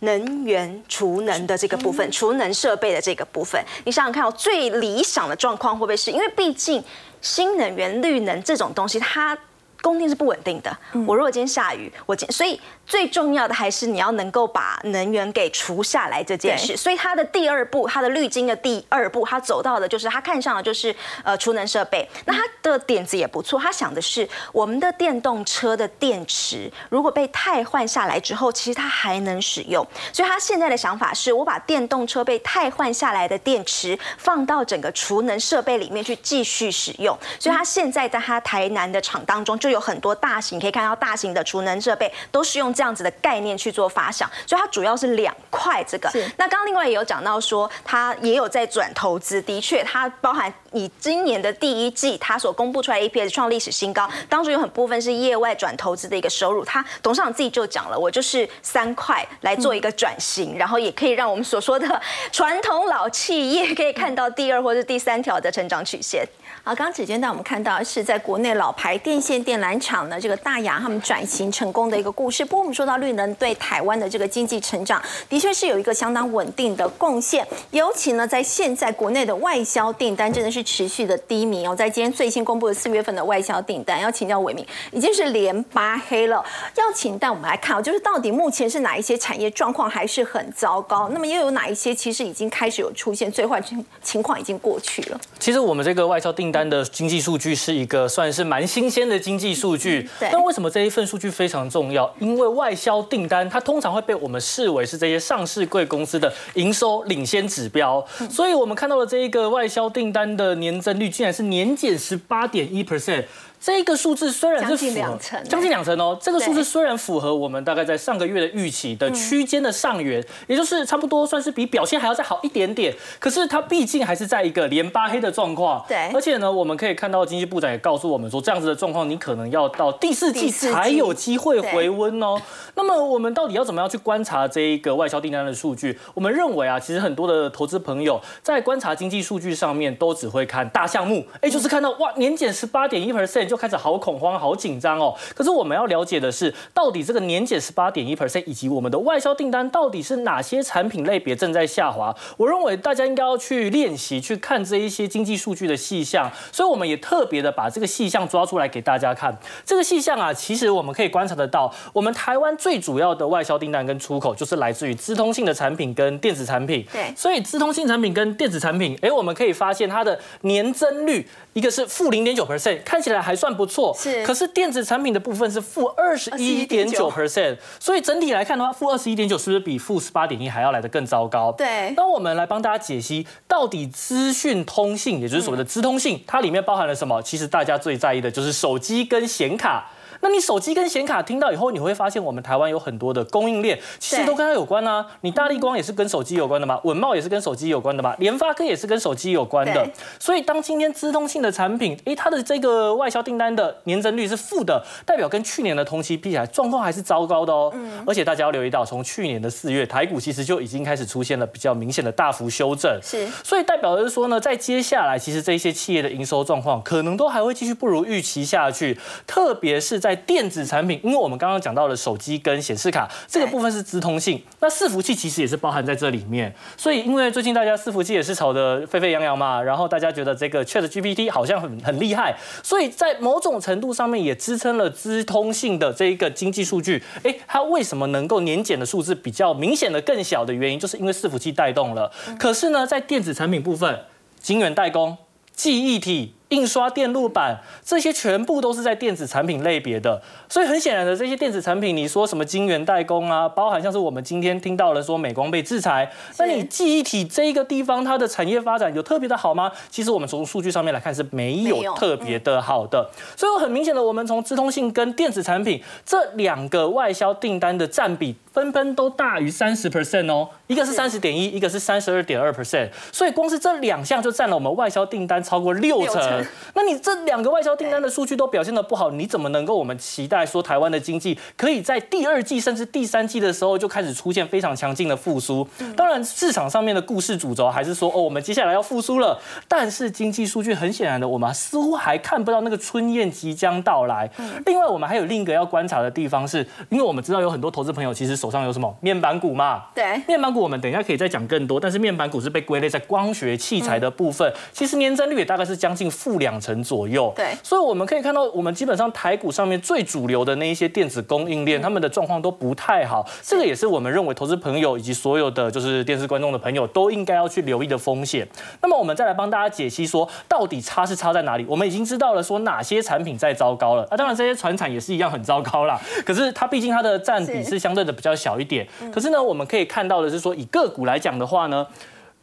[0.00, 3.64] 能源储能的这个部分，储能设备的这个部分。
[3.84, 6.82] 你想想看，哦，最理想的状况会不会是因为毕竟
[7.20, 9.38] 新能源、绿能这种东西，它
[9.80, 10.76] 供电是不稳定的。
[11.06, 16.74] 我如果今天下雨，我今所以最重要的还是你要能够把能源给除下来这件事。
[16.74, 22.08] 所以它的第二步，它的滤晶的第二步，它走到的就是它看上的就是呃储能设备。
[22.24, 29.86] 那它的点子也不错，他想的是我们的电动车的电池如果被汰换下来之后，其实它还能使用。
[30.10, 37.14] 所以他现在的想法是我把电动车被汰换下来的电池放到整个储能设备里面去继续使用。
[37.38, 44.30] 所以他现在在他台南的厂当中就有很多大型，可以看到大型的储能设备都是用这样子的概念去做发想。
[44.46, 46.08] 所以它主要是两块这个。
[46.36, 56.64] 那刚刚另外也有讲到说，它也有在转投资，的确，它包含你今年的第一季它所公布出来 EPS 创历史新高，当中有很部分是业外转投资的一个收入。
[56.64, 66.24] 它董事长自己就讲了，我就是三块来做一个转型，然后也可以让我们所说的传统老企业可以看到第二或是第三条的成长曲线。
[66.64, 72.44] 好，刚刚指尖带我们看到是在国内老牌电线电缆厂呢，这个大雅他们转型成功的一个故事。
[72.44, 77.46] 不过我们说到绿能对台湾的这个经济成长，的确是有一个相当稳定的贡献。
[77.70, 81.74] 尤其呢，在现在国内的外销订单真的是持续的低迷哦。
[81.74, 86.44] 在今天最新公布的四月份的外销订单，要请教伟明，已经是连八黑了。
[86.74, 91.08] 要请带我们来看哦，就是到底目前是哪一些产业状况还是很糟糕？
[91.08, 95.18] 那么又有哪一些其实已经开始有出现最坏情情况已经过去了？
[95.38, 96.57] 其实我们这个外销订单。
[96.68, 102.08] 的经济数据是一个算是蛮新鲜的经济数据，那为什么这一份数据非常重要？
[102.20, 113.24] 因为外销订单它通常会被我们视为是这些上市贵公司的营收领先指标，所以我们看到了这一个外销订单的年增率竟然是年减十八点一 percent。
[113.60, 122.94] 这个数字虽然是两成将近两成哦，这个数字虽然符合我们大概在上个月的预期的区间的上缘，也就是差不多算是比表现还要再好一点点。
[123.18, 125.84] 可是它毕竟还是在一个连八黑的状况。
[125.88, 132.40] 对，而且呢，我们可以看到经济部长也告诉我们说，这样子的状况你可能要到第四季才有机会回温哦。
[132.76, 135.98] 那么我们到底要怎么样去观察这一个外销订单的数据？
[136.14, 143.47] 我们认为啊，其实很多的投资朋友在观察经济数据上面都只会看大项目，哎，就是看到哇年减十八点一 percent。
[143.48, 145.14] 就开始好恐慌、好紧张哦。
[145.34, 152.14] 可是我们要了解的是，到底这个年减十八点一 percent，以及我们的外销订单到底是哪些产品类别正在下滑？
[152.36, 156.30] 我认为大家应该要去练习去看这一些经济数据的细项。
[156.52, 159.34] 所以我们也特别的把这个细项抓出来给大家看。
[159.64, 166.84] 这个细项啊，其实我们可以观察得到，我们台湾最主要的外销订单跟出口就是来自于资通性的产品跟电子产品。
[166.92, 173.37] 对，所以资通性产品跟电子产品，哎，我们可以发现它的年增率一个是负零点九 percent，看起来还。
[173.38, 174.26] 算不错，是。
[174.26, 181.52] 可是电子产品的部分是负二十一点九 percent，所以整体来看的话，负二十一点九是不是比负十八点一还要来得更糟糕？
[181.52, 181.94] 对。
[181.96, 187.22] 那我们来帮大家解析，到底资讯通信，也就是所谓的资通信，它里面包含了什么？
[187.22, 189.88] 其实大家最在意的就是手机跟显卡。
[190.20, 195.06] 那你手机跟显卡听到以后，你会发现我们台湾有很多的供应链，其实都跟它有关啊。
[195.20, 199.88] 你大力光也是跟手机有关的嘛，稳茂也是跟手机有关的嘛，联发科也是跟手机有关的。
[200.18, 207.70] 所以当今天资通信的产品，哎，它的这个外销订单的年增率是负的，代表跟去年的同期比起来，状况还是糟糕的哦。
[207.74, 208.02] 嗯。
[208.06, 212.98] 而且大家要留意到，从去年的四月，台股其实就已经开始出现了比较明显的大幅修正。
[213.02, 213.26] 是。
[213.44, 226.50] 所以代表的是说呢，在接下来，其实这些企业的营收状况可能都还会继续不如预期下去，特别是在在电子产品，因为我们刚刚讲到了手机跟显示卡这个部分是资通性，那伺服器其实也是包含在这里面。
[226.78, 237.02] 所以因为最近大家伺服器也是炒得沸沸扬扬嘛，然后大家觉得这个 Chat GPT 好像很很厉害，所以在某种程度上面也支撑了资通性的这一个经济数据。
[237.22, 242.10] 哎，它为什么能够年减的数字比较明显的更小的原因，就是因为伺服器带动了。
[242.38, 244.00] 可是呢，在电子产品部分，
[244.40, 245.18] 晶圆代工、
[245.54, 246.37] 记忆体。
[246.50, 259.70] 印刷电路板这些全部都是在电子产品类别的，所以很显然的，这些电子产品，你说什么晶圆代工啊，包含像是我们今天听到了说美光被制裁，那你记忆体这一个地方它的产业发展有特别的好吗？
[259.90, 276.37] 其实我们从数据上面来看是没有特别的好的，所以很明显的，我们从资通信跟电子产品这两个外销订单的占比，纷纷都大于三十 percent 哦，一个是三十点一，一个是三十二点二 percent，所以光是这两项就占了我们外销订单超过六成。
[276.74, 285.66] 那你这两个外销订单的数据都表现的不好，你怎么能够我们期待说台湾的经济可以在第二季甚至第三季的时候就开始出现非常强劲的复苏？
[285.96, 289.38] 当然市场上面的故事主轴还是说哦，我们接下来要复苏了。
[289.66, 294.30] 但是经济数据很显然的，我们似乎还看不到那个春燕即将到来。
[294.64, 299.84] 另外，我们还有另一个要观察的地方，是因为我们知道有很多投资朋友其实手上有什么面板股嘛？
[299.94, 301.78] 对，面板股我们等一下可以再讲更多。
[301.78, 306.27] 但是面板股是被归类在光学器材的部分，其实年增率也大概是将近负。
[306.28, 307.32] 负两成左右。
[307.34, 313.26] 对所以我们可以看到，我们基本上台股上面最主流的那一些电子供应链，他们的状况都不太好。
[313.42, 318.46] 这个也是我们认为投资朋友以及所有的就是电视观众的朋友都应该要去留意的风险。
[318.82, 321.64] 那么我们再来帮大家解析说，到底差是差在哪里？
[321.66, 324.06] 我们已经知道了说哪些产品在糟糕了。
[324.10, 325.98] 啊，当然这些船产也是一样很糟糕啦。
[326.26, 328.86] 可是它毕竟它的占比是是相对的比较小一点。
[329.10, 331.86] 可是呢，我们可以看到的是说，以个股来讲的话呢。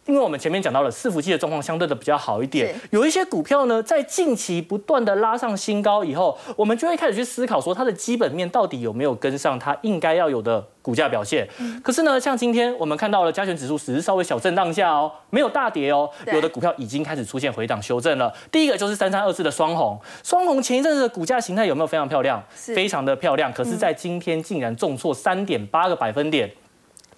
[0.05, 11.47] 因为我们前面讲到了伺服器的状况相对的比较好一点，有一些股票呢，在近期不断的拉上新高以后，我们就会开始去思考说它的基本面到底有没有跟上它应该要有的股价表现。
[11.59, 18.31] 嗯可是呢，像今天我们看到了加权指数只是稍微小震荡下哦，没有大跌哦，有的股票已经开始出现回档修正了。
[18.51, 22.43] 第一个就是三三二四的双红，双红前一阵子的股价形态有没有非常漂亮？
[22.53, 26.51] 非常的漂亮，可是，在今天竟然重挫三点八个百分点。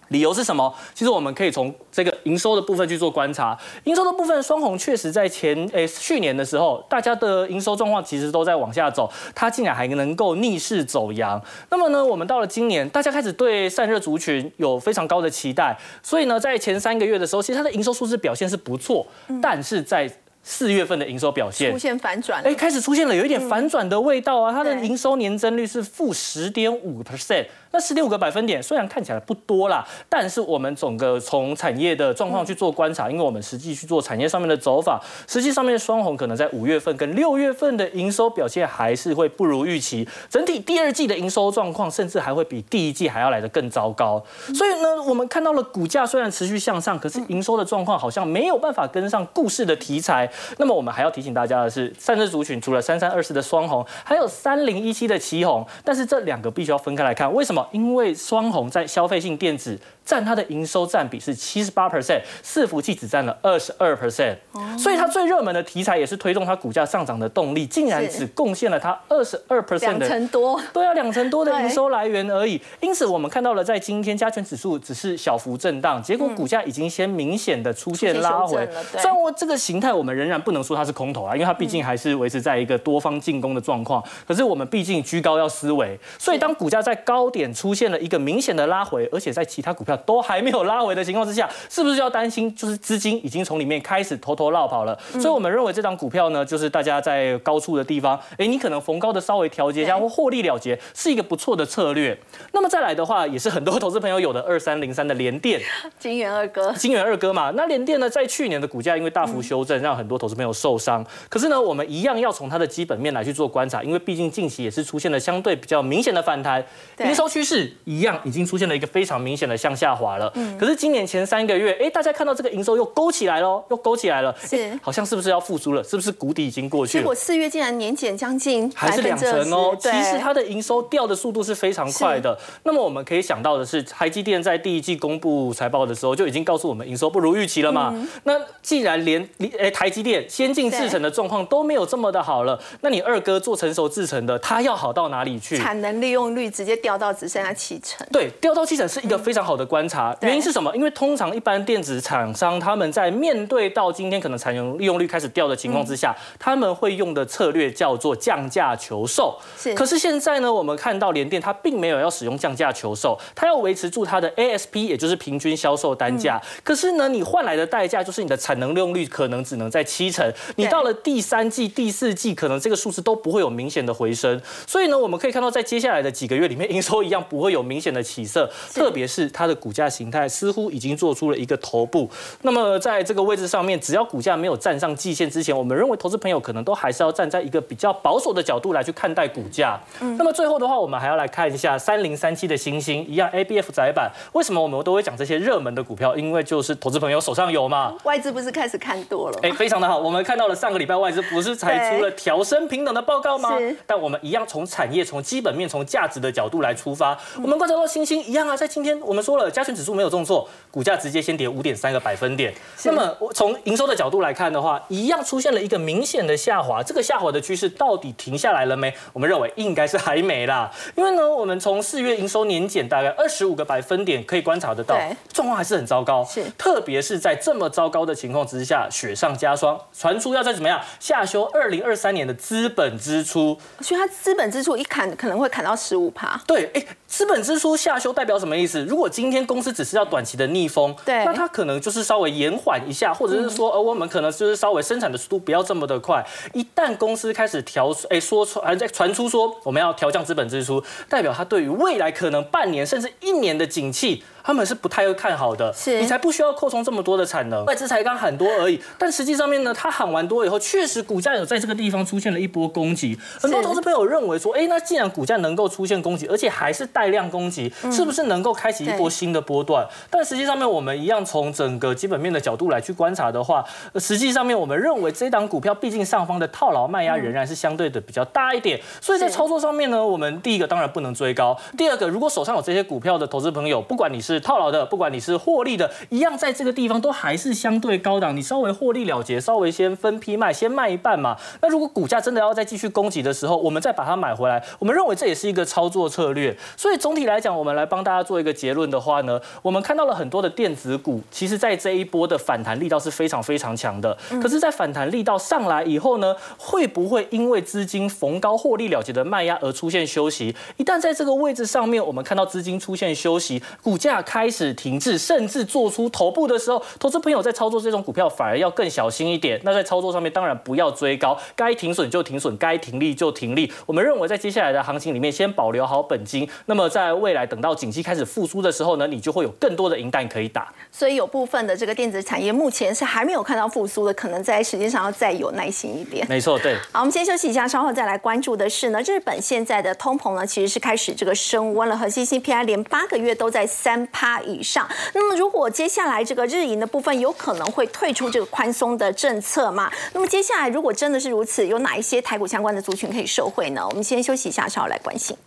[0.09, 0.73] 理由是什么？
[0.93, 3.57] 其实我们可以从这个营收的部分去做观察。
[3.83, 11.41] 营收的部分，双红确实在前诶、去年的时候，大家的营收状况其实都在往下走，它竟然还能够逆势走阳。
[11.69, 19.05] 那么呢，我们到了今年，大家开始对散热族群有非常高的期待，所以呢，在前三个月的时候，其实它的营收数字表现是不错，
[19.41, 20.09] 但是在
[20.49, 24.53] 四月份的营收表现出现反转了哎，开始出现了有一点反转的味道啊！
[24.53, 27.45] 它的对营收年增率是负十点五 percent，
[27.77, 44.19] 那十六五个百分点虽然看起来不多啦，但是我们整个从产业的状况去做观察，因为我们实际去做产业上面的走法，实际上面双红可能在五月份跟六月份的营收表现还是会不如预期，整体第二季的营收状况甚至还会比第一季还要来得更糟糕。
[44.55, 50.27] 所以呢，我们看到了股价虽然持续向上，可是营收的状况好像没有办法跟上故事的题材。
[50.57, 57.31] 那么我们还要提醒大家的是，散热族群除了三三二四的双红，还有三零一七的旗红，但是这两个必须要分开来看。
[57.31, 57.66] 为什么？
[57.71, 64.35] 因为双红在消费性电子占它的营收占比是七十八 percent，伺服器只占了二十二 percent，
[64.77, 72.61] 所以它最热门的题材也是推动它股价上涨的动力，竟然只贡献了它二十二 percent 两的成多，对啊，两成多的营收来源而已。
[72.79, 78.65] 因此，我们看到了在今天加权指数只是小幅震荡，结果股价已经先明显的出现拉回。
[78.93, 84.01] 虽然我这个形态我们仍然不能说它是空头啊，因为它毕竟还是维持在一个多方进攻的状况。
[84.25, 94.97] 可是我们毕竟居高要思维，所以当股价在高点出现了一个明显的拉回，而且在其他股票都还没有拉回的情况之下，是不是就要担心就是资金已经从里面开始偷偷绕跑了？
[95.13, 102.17] 所以我们认为这张股票呢，就是大家在高处的地方，哎，你可能逢高的稍微调节一下或获利了结，是一个不错的策略。
[102.51, 105.61] 那么再来的话，也是很多投资朋友有的二三零三的联电。
[105.99, 111.05] 金元二哥金元二哥嘛，那联电呢，在去年的股价因为大幅修正，让很多投资朋友受伤。
[111.29, 116.63] 可是呢，我们一样要从它的基本面来去做观察，因为毕竟近期也是出现了相对比较明显的反弹，
[116.95, 120.31] 对营收趋势一样已经出现了一个非常明显的向下滑了。
[120.33, 125.83] 嗯可是今年前三个月，哎，大家看到这个营收又勾起来了，又勾起来了，是好像是不是要复苏了？
[125.83, 127.13] 是不是谷底已经过去了结果？
[127.13, 129.77] 四月竟然年减将近还是两成哦。
[129.79, 132.35] 20%其实它的营收掉的速度是非常快的。
[132.63, 137.91] 那么我们可以想到的是，台积电在第一季公布财报的时候就已经告诉我们营收不如预期了嘛。
[137.93, 145.55] 嗯那既然连诶台积电先进制程的状况都没有这么的好了，那你二哥做成熟制程的，他要好到哪里去？
[145.57, 148.05] 产能利用率直接掉到只剩下七成。
[148.11, 150.13] 对，掉到七成是一个非常好的观察。
[150.15, 150.75] 对原因是什么？
[150.75, 159.37] 因为通常一般电子厂商他们在面对到今天可能产能利用率开始掉的情况之下，他们会用的策略叫做降价求售。
[159.57, 166.41] 是可是现在呢，我们看到联电它并没有要使用降价求售，它要维持住它的 ASP，也就是平均销售单价。
[166.63, 174.41] 可是呢，你换来的代价就是你的产能利用率可能只能在七成，你到了第三季、第四季，可能这个数字都不会有明显的回升。
[174.65, 182.09] 所以呢，我们可以看到在接下来的几个月里面，营收一样不会有明显的起色，特别是它的股价形态似乎已经做出了一个头部。
[182.41, 189.79] 那么在这个位置上面，只要股价没有站上季线之前，我们认为投资朋友可能都还是要站在一个比较保守的角度来去看待股价。
[190.17, 194.11] 那么最后的话，我们还要来看一下三零三七的星星，一样 ABF 窄板。
[194.33, 196.15] 为什么我们都会讲这些热门的股票？
[196.15, 197.95] 因为就是投资朋友手上有嘛。
[198.03, 199.39] 外资不是开始看多了？
[199.43, 199.97] 哎，非常的好。
[199.97, 203.75] 我们看到了上个礼拜外资不是才出了调升平等的报告吗是？
[203.85, 207.06] 但我们一样从产业、从基本面、从价值的角度来出发。
[207.35, 212.51] 我们观察到星星一样啊，在今天我们说了，加权指数没有重挫，股价直接先跌五点三个百分点。
[212.85, 216.81] 那么我从营收的角度来看的话，一样出现了一个明显的下滑。
[216.81, 218.91] 这个下滑的趋势到底停下来了没？
[219.13, 220.71] 我们认为应该是还没啦。
[220.95, 226.25] 因为呢，我们从四月营收年减大概二十五个百分点可以观察得到对，状况还是很糟糕。
[226.25, 229.79] 是特别是在这么糟糕的情况之下，雪上加霜。
[229.93, 233.59] 传传出要再怎么样下修二零二三年的资本支出。
[233.81, 236.39] 所以它资本支出一砍可能会砍到十五趴。
[236.47, 238.83] 对，哎，资本支出下修代表什么意思？
[238.83, 246.25] 如果今天公司只是要短期的逆风，对那它可能就是稍微延缓一下，或者是说，呃，我们可能就是稍微生产的速度不要这么的快。
[246.53, 254.23] 一旦公司开始调，哎，说传还在传出说我们要调降资本支出，代表它对于未来可能半年甚至一年的景气。
[254.47, 255.99] 他们是不太会看好的，是。
[255.99, 258.81] 你才不需要扩充这么多的产能，外资才刚喊多而已。
[258.97, 263.19] 但实际上面呢，他喊完多以后，确实股价有在这个地方出现了一波攻击。
[263.41, 269.85] 很多投资朋友认为说，哎，那既然股价能够出现攻击，而且还是带量攻击，是不是能够开启一波新的波段？
[270.09, 273.65] 但实际上面，我们一样从整个基本面的角度来去观察的话，
[273.99, 288.35] 实际上面我们认为这档股票毕竟上方的套牢卖压仍然是相对的比较大一点，所以在操作上面呢，我们第一个当然不能追高，第二个如果手上有这些股票的投资朋友，不管你是套牢的，不管你是获利的，一样在这个地方都还是相对高档。
[288.35, 291.37] 你稍微获利了结，稍微先分批卖，先卖一半嘛。
[291.61, 296.55] 那如果股价真的要再继续攻击的时候，我们再把它买回来，我们认为这也是一个操作策略。
[296.75, 304.17] 所以总体来讲，我们来帮大家做一个结论的话呢，我们看到了很多的电子股，其实在这一波的反弹力道是非常非常强的。
[304.41, 310.55] 可是，在反弹力道上来以后呢，会不会因为资金逢高获利了结的卖压而出现休息？
[310.77, 319.57] 一旦在这个位置上面，我们看到资金出现休息，股价开始停滞，甚至做出头部的时候，投资朋友在操作这种股票反而要更小心一点。
[319.63, 323.71] 那在操作上面，当然不要追高，该停损就停损，该停利就停利。
[323.85, 326.45] 我们认为在接下来的行情里面，先保留好本金。
[326.65, 330.73] 那么在未来等到景气开始复苏的时候呢，你就会有更多的银弹可以打。
[330.91, 336.27] 所以有部分的这个电子产业目前是还没有看到复苏的，可能在时间上要再有耐心一点。
[336.27, 336.75] 没错，对。
[336.91, 344.89] 好，我们先休息一下，稍后再来关注的是呢，日本现在的通膨呢其实是开始这个升温了，核心 CPI 连八个月都在三趴以上。
[345.13, 349.91] 那么如果接下来这个日银的部分有可能会退出这个宽松的政策嘛？
[350.13, 353.87] 那么接下来如果真的是如此，有哪一些台股相关的族群可以受惠呢？
[353.87, 355.37] 我们先休息一下，稍后来关心。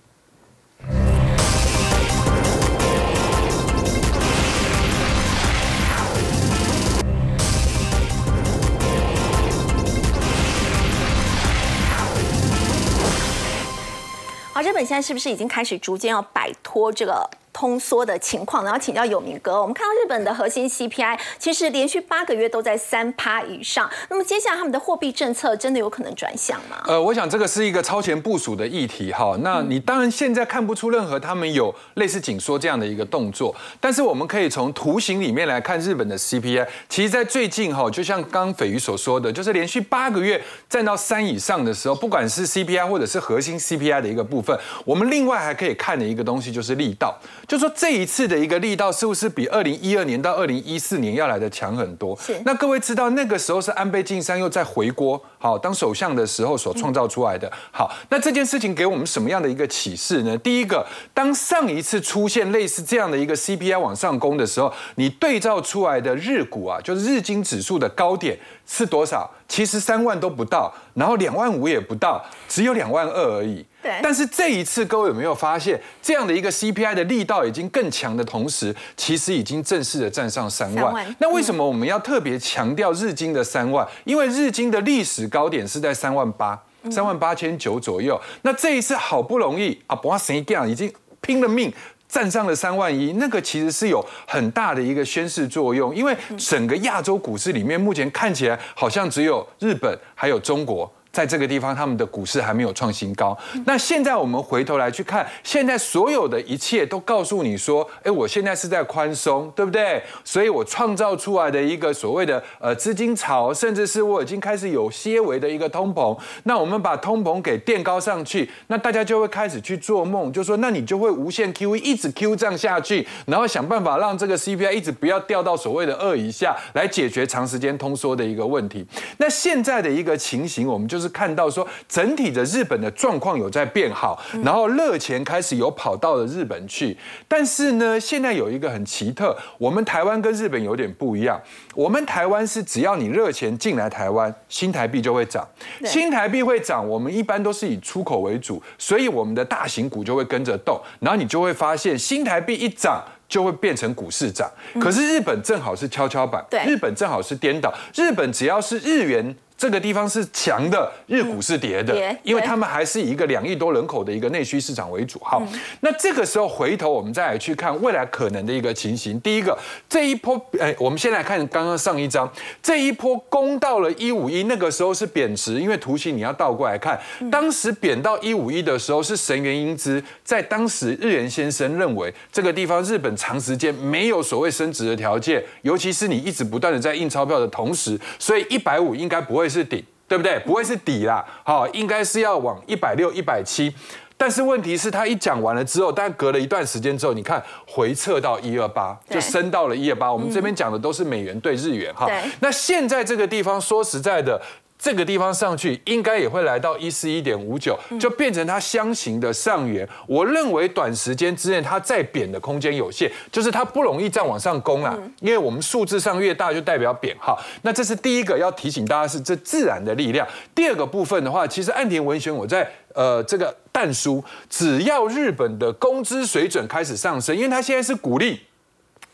[14.53, 17.29] 好，日本现在是不是已经开始逐渐要摆脱这个？
[17.53, 19.61] 通缩的情况，然后请教有明哥。
[19.61, 23.91] 我们看到日本的核心 CPI 其实连续八个月都在三趴以上。
[24.09, 26.83] 那么接下来他们的货币政策真的有可能转向吗？
[26.87, 29.37] 呃，我想这个是一个超前部署的议题哈。
[29.41, 36.67] 那你当然现在看不出任何他们有类似紧缩这样的一个动作，但是我们可以从图形里面来看日本的 CPI。
[36.89, 47.19] 其实，在最近哈，就像刚斐鱼所说的，就是连续八个月站到三以上的时候，不管是 CPI 或者是核心 CPI 的一个部分，我们另外还可以看的一个东西就是力道。
[47.47, 52.17] 就说这一次的一个力道是不是比二零一二年到二零一四年要来的强很多？
[52.19, 52.41] 是。
[52.45, 57.51] 那各位知道那个时候是安倍晋三又在回锅，好当首相的时候所创造出来的。
[57.73, 60.37] 好，那这件事情给我们什么样的一个启示呢？
[60.39, 69.31] 第一个，当上一次出现类似这样的一个 CPI 往上攻的时候，你对照出来的日股啊，就是日经指数的高点是多少？
[69.49, 73.67] 其实三万都不到，然后两万五也不到，只有两万二而已。
[73.83, 73.99] 对。
[74.01, 81.17] 但是这一次，各位有没有发现，这样的一个 CPI 的力道已经更强的同时，其实已经正式的站上三万。
[81.19, 83.85] 那为什么我们要特别强调日经的三万？
[84.05, 86.61] 因为日经的历史高点是在三万八，
[86.91, 88.21] 三万八千九左右。
[88.43, 91.73] 那这一次好不容易啊，不要谁讲，已经拼了命。
[92.07, 100.93] 站上了三万一，那个其实是有很大的一个宣示作用，因为整个亚洲股市里面，目前看起来好像只有日本还有中国。
[101.13, 103.37] 在这个地方，他们的股市还没有创新高。
[103.67, 110.01] 那现在我们回头来去看，现在所有的一切都告诉你说，哎，我现在是在宽松，对不对？
[110.25, 116.17] 所以我创造出来的一个所谓的呃资金潮，甚至是我已经开始有些微的一个通膨。
[116.45, 128.87] 那我们把通膨给垫高上去，那大家就会开始去做梦，就说那你就会无限 QE 一直 Q 这样下去，然后想办法让这个 CPI 一直不要掉到所谓的二以下，来解决长时间通缩的一个问题。
[129.19, 131.00] 那现在的一个情形，我们就。
[131.01, 136.97] 是看到说整体的日本的状况有在变好，然后热钱开始有跑到了日本去，
[137.27, 141.41] 但是呢，现在有一个很奇特，我们台湾跟日本有点不一样。
[141.75, 145.47] 我们台湾是只要你热钱进来台湾，新台币就会涨，
[145.85, 146.87] 新台币会涨。
[146.87, 154.51] 我们一般都是以出口为主，所以我们的大型股就会跟着动，然后你就会发现新台币一涨就会变成股市涨。
[154.81, 159.35] 可是日本正好是跷跷板，对，日本正好是颠倒，日本只要是日元。
[159.61, 165.21] 这个地方是强的，日股是跌的，跌因为他们还是以一个两亿多人口的一个内需市场为主。
[165.23, 165.43] 好，
[165.81, 169.21] 那这个时候回头我们再来去看未来可能的一个情形。
[169.21, 172.27] 第一个，这一波，哎，我们先来看刚刚上一张，
[172.63, 176.99] 这一波攻到了一五一，那个时候是贬值，因为图形你要倒过来看，
[177.31, 189.85] 当时贬到一五一的时候是神原英之，在当时日元先生认为这个地方日本长时间没有所谓升值的条件，尤其是你一直不断的在印钞票的同时，所以一百五应该不会是顶。
[190.09, 190.41] 对不对？
[190.41, 193.73] 不会是底啦，好，应该是要往一百六、一百七。
[194.17, 200.13] 但是问题是，他一讲完了之后，但隔了一段时间之后，你看回撤到一二八，就升到了一二八。
[200.13, 202.11] 我们这边讲的都是美元对日元哈。
[202.41, 204.43] 那现在这个地方，说实在的。
[204.81, 209.87] 这个地方上去应该也会来到一四一点五九，就变成它箱型的上缘。
[210.07, 214.99] 我认为短时间之内它再贬的空间有限，就是它不容易再往上攻啦。
[215.21, 217.39] 因为我们数字上越大就代表贬哈。
[217.61, 220.27] 那这是第一个要提醒大家是这自然的力量。
[220.55, 228.41] 第二个部分的话，其实岸田文雄我在呃这个淡书，只要日本的工资水准开始上升，因为它现在是鼓励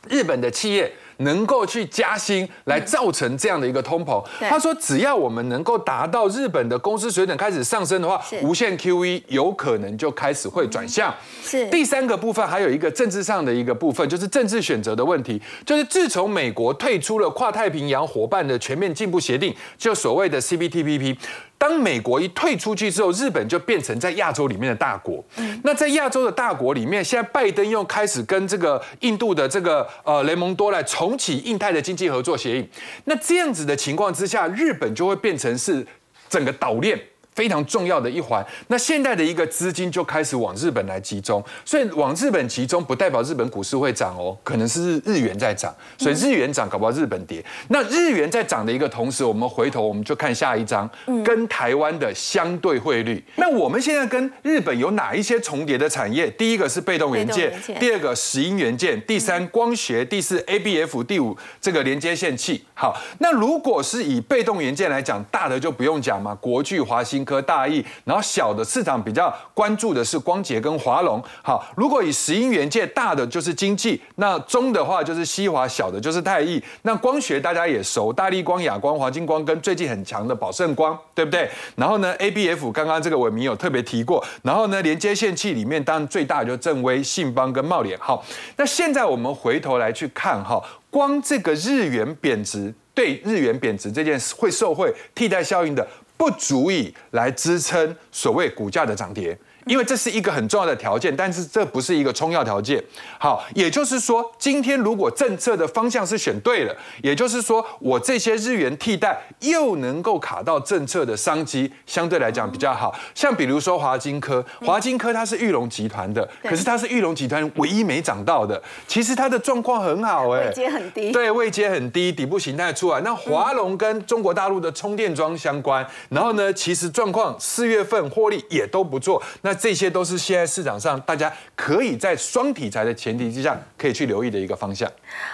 [0.08, 4.22] 日本的企业能够去加薪，来造成这样的一个通膨。
[4.40, 11.14] 他说，只要我们能够达到日本的公司水准开始上升的话是，无限 QE 有可能就开始会转向。
[11.42, 15.40] 是第三个部分，还有一个政治上的一个部分，就是政治选择的问题。
[15.64, 21.16] 就是自从美国退出了跨太平洋伙伴的全面进步协定，就所谓的 CPTPP。
[21.58, 25.24] 当美国一退出去之后，日本就变成在亚洲里面的大国。
[25.64, 32.68] 那在亚洲的大国里面，现在拜登又开始跟这个印度的这个呃雷蒙多来重启印太的经济合作协议。
[33.04, 35.86] 那这样子的情况之下，日本就会变成是
[36.28, 37.00] 整个岛链。
[37.36, 47.44] 非常重要的一环，那现在的一个资金就开始往日本来集中，所以往日本集中不代表日本股市会涨哦，可能是日日元在涨，所以日元涨搞不好日本跌。
[47.68, 50.88] 那日元在涨的一个同时，我们回头我们就看下一章，
[51.22, 53.22] 跟台湾的相对汇率。
[53.36, 56.30] 那我们现在跟日本有哪一些重叠的产业？
[56.30, 62.64] 第一个是被动元件第二个石英元件，第三光学，第四 ABF，第五这个连接线器。
[62.72, 71.22] 好，那如果是以被动元件来讲，大的就不用讲嘛，国巨、华新科、大益，然后小的市场比较关注的是光捷跟华龙。
[71.42, 76.62] 好，如果以石英元件，大的就是经济，那中的话就是西华，小的就是泰益。
[76.82, 81.50] 那光学大家也熟，大力光、亚光、华金光跟最近很强的宝盛光，对不对？
[81.74, 87.98] 然后呢，ABF 刚刚这个伟明有特别提过，然后呢，连接线器里面当然最大就是正威、信邦跟茂联。
[87.98, 88.24] 好，
[88.56, 95.86] 那现在我们回头来去看哈，光这个日元贬值对日元贬值这件事会受惠替代效应的，
[96.16, 99.38] 不足以来支撑所谓股价的涨跌。
[99.66, 102.82] 因为这是一个很重要的条件，但是这不是一个充要条件。
[103.18, 112.94] 好，也就是说，今天如果政策的方向是选对了，也就是说，我这些日元替代又能够卡到政策的商机，相对来讲比较好。
[113.12, 118.62] 像比如说华金科，华金科它是玉龙集团的，可是它是玉龙集团唯一没涨到的。
[118.86, 123.00] 其实它的状况很好，哎，位阶很低对，位阶很低，底部形态出来。
[123.00, 129.20] 那华龙跟中国大陆的充电桩相关，然后呢，其实状况四月份获利也都不错。
[129.42, 134.88] 那这些都是现在市场上大家可以在双题材的前提之下，可以去留意的一个方向。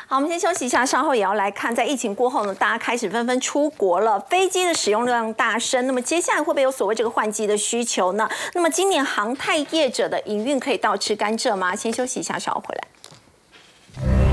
[0.06, 8.28] 好，我们先休息一下，稍后也要来看，在疫情过后呢，大家开始纷纷出国了，飞机的使用量大升，那么接下来会不会有所谓这个换机的需求呢？
[8.54, 11.74] 那么今年航太业者的营运可以倒吃甘蔗吗？
[11.74, 14.31] 先休息一下，稍后回来。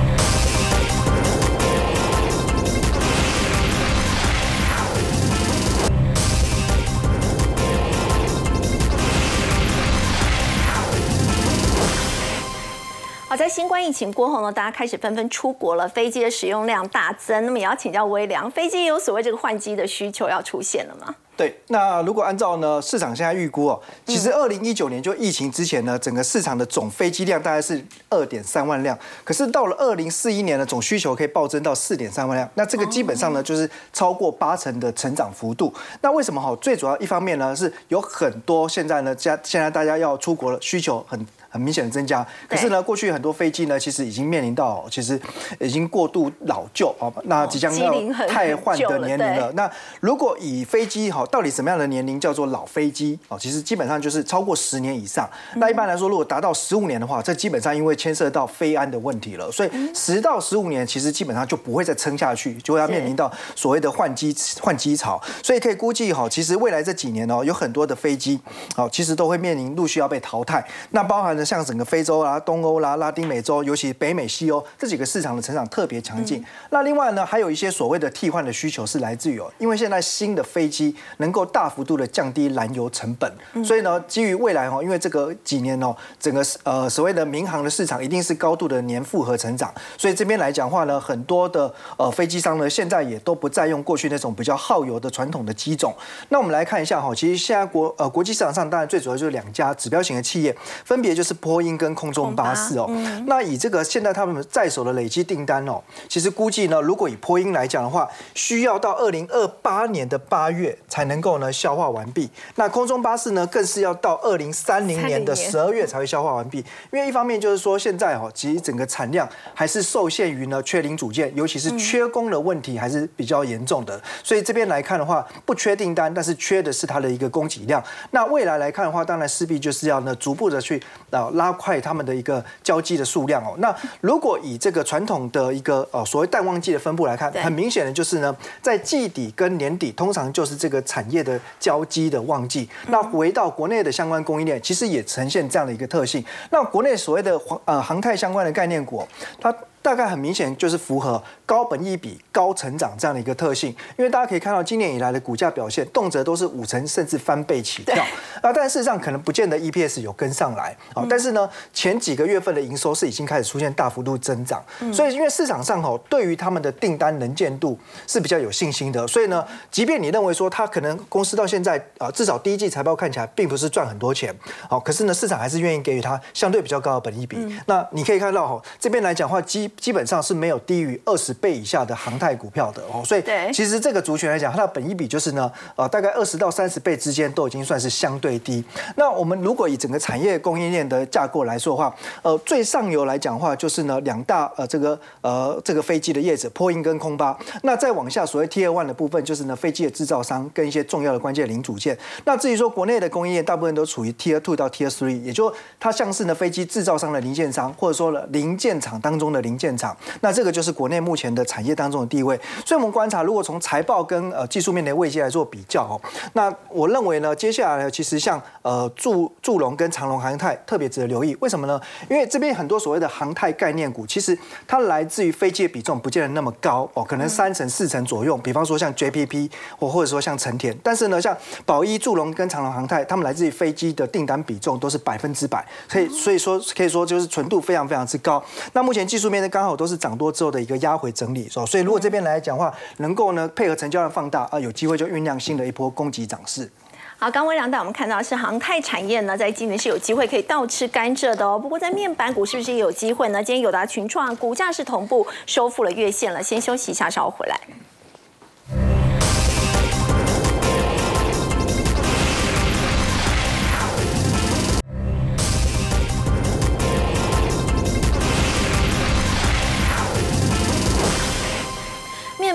[13.30, 17.45] 好，在新冠疫情过后呢，大家开始纷纷出国了，飞机的使用量大增。
[17.45, 21.13] 那么也要请教微良，飞机也有所谓这个换机的需求要出现了吗？
[21.38, 35.71] 对，那如果按照呢市场现在预估哦，其实二零一九年就疫情之前呢，整个市场的总飞机量大概是二点三万辆，可是到了二零四一年呢，总需求可以暴增到四点三万辆，那这个基本上呢就是超过八成的成长幅度。
[36.01, 36.57] 那为什么哈？
[36.59, 41.23] 最主要一方面呢是有很多现在呢家现在大家要出国了，需求很。
[41.50, 45.20] 很明显的增加，可是呢，过去很多飞机呢，其实已经面临到其实
[45.60, 49.52] 已经过度老旧啊，那即将要机龄很汰换的年龄了。
[49.54, 49.70] 那
[50.00, 53.38] 如果以飞机哈，到底什么样的年龄叫做老飞机哦？
[53.39, 55.30] 其实基本上就是超过十年以上。
[55.56, 65.20] 那一般来说，如果达到十五年的话，这基本上因为牵涉到飞安的问题了，所以十到十五年其实基本上就不会再撑下去，就会要面临到所谓的换机换机潮。
[65.41, 68.39] 所以可以估计哈，其实未来这几年哦，有很多的飞机
[68.76, 70.64] 哦，其实都会面临陆续要被淘汰。
[70.91, 76.43] 那包含呢，像整个非洲啦、东欧啦、拉丁美洲，尤其北美、西欧这几个市场的成长特别强劲。
[76.69, 83.31] 那另外呢，还有一些所谓的替换的需求是来自于哦，因为现在新的飞机能够大幅度的降低燃油成本，
[83.63, 95.95] 所以呢，基于未来哦，因为这个几年哦，整个呃所谓的民航的市场一定是高度的年复合成长，所以这边来讲话呢，很多的呃飞机商呢，现在也都不再用过去那种比较耗油的传统的机种。
[96.29, 102.89] 那我们来看一下哈，其实现在国呃国际市场上当然最主要就是两家指标型的企业，分别就是波音跟空中巴士哦。
[103.27, 112.30] 那以这个现在他们在手的累积订单哦，其实估计呢，如果以波音来讲的话，需要到二零二八年的八月才能够呢消化完毕。
[112.55, 116.59] 那空中巴士呢，更是要到二零三零年的十二月才会消化完毕。
[116.91, 124.01] 因为一方面就是说现在哦，其实整个产量还是受限于呢缺零组件，尤其是缺工的问题还是比较严重的。
[124.23, 127.84] 所以这边来看的话，不缺订单，但是缺的是它的一个供给量。
[128.11, 133.55] 那未来来看的话，当然势必就是要呢逐步的去啊拉快他们的一个交机的数量哦。
[133.57, 142.70] 那如果以这个传统的一个呃所谓淡旺季的分布来看，很明显的就是呢，在季底跟年底通常就是这个产业的交机的旺季。
[142.89, 146.24] 那回到国内的相关供应链，其实也呈现这样的一个特性。
[146.51, 149.07] 那国内所谓的航呃航太相关的概念股，
[149.41, 149.53] 它。
[149.82, 158.03] 大概很明显就是符合高本益比、高成长这样的一个特性，因为大家可以看到今年以来的股价表现，动辄都是五成甚至翻倍起跳
[158.41, 158.51] 啊！
[158.53, 164.63] 但事实上可能不见得 EPS 有跟上来啊，但是呢，前几个月份的营收是已经开始出现大幅度增长，
[164.93, 174.36] 所以因为市场上吼对于他们的订单能见度是比较有信心的，所以呢，即便你认为说它可能公司到现在啊，至少第一季财报看起来并不是赚很多钱，
[174.69, 177.38] 好，可是呢，市场还是愿意给予它相对比较高的本益比。
[177.65, 188.63] 那你可以看到吼这边来讲话基基本上是没有低于二十倍以下的航太股票的哦，所以其实这个族群来讲，它的本益比就是呢，呃，大概二十到三十倍之间都已经算是相对低。
[188.95, 197.38] 那我们如果以整个产业供应链的架构来说的话，呃，最上游来讲的话，就是呢两大呃这个呃这个飞机的叶子，波音跟空巴。
[197.63, 201.97] 那再往下，所谓 Tier One 的部分，就是呢飞机的制造商跟一些重要的关键零组件。
[202.26, 209.95] 那至于说国内的供应链，大部分都处于 Tier Two 到 Tier Three，也就它像是呢飞机制造商的零件商，或者说呢零件厂当中的零件厂。
[210.22, 216.01] 那这个就是国内目前的产业当中的地位，所以我们观察，如果从财报跟呃技术面的位阶来做比较哦，
[216.34, 221.80] 那我认为呢，接下来呢，其实像呃祝祝融跟长龙航太特别值得留意，为什么呢？
[222.10, 231.36] 因为这边很多所谓的航太概念股，其实它来自于飞机的比重不见得那么高哦，可能三成四成左右，比方说像 JPP 或或者说像成田，但是呢，像
[231.66, 238.43] 宝一、祝融跟长龙航太，他们来自于飞机的订单比重都是百分之百，所以所以说可以说就是纯度非常非常之高。
[238.74, 240.20] 那目前技术面呢，刚好都是涨。
[240.20, 241.66] 多之后的一个压回整理，是吧？
[241.66, 246.70] 所以如果这边来讲话，能够呢配合成交量放大啊，有机会就酝酿新的一波供给涨势。
[247.18, 251.58] 好，刚微良带我们看到是航太产业呢，在今年是有机会可以倒吃甘蔗的哦。
[251.58, 253.41] 不过在面板股是不是也有机会呢？
[253.41, 258.99] 今天友达群创股价是同步收复了月线了，先休息一下，稍后回来。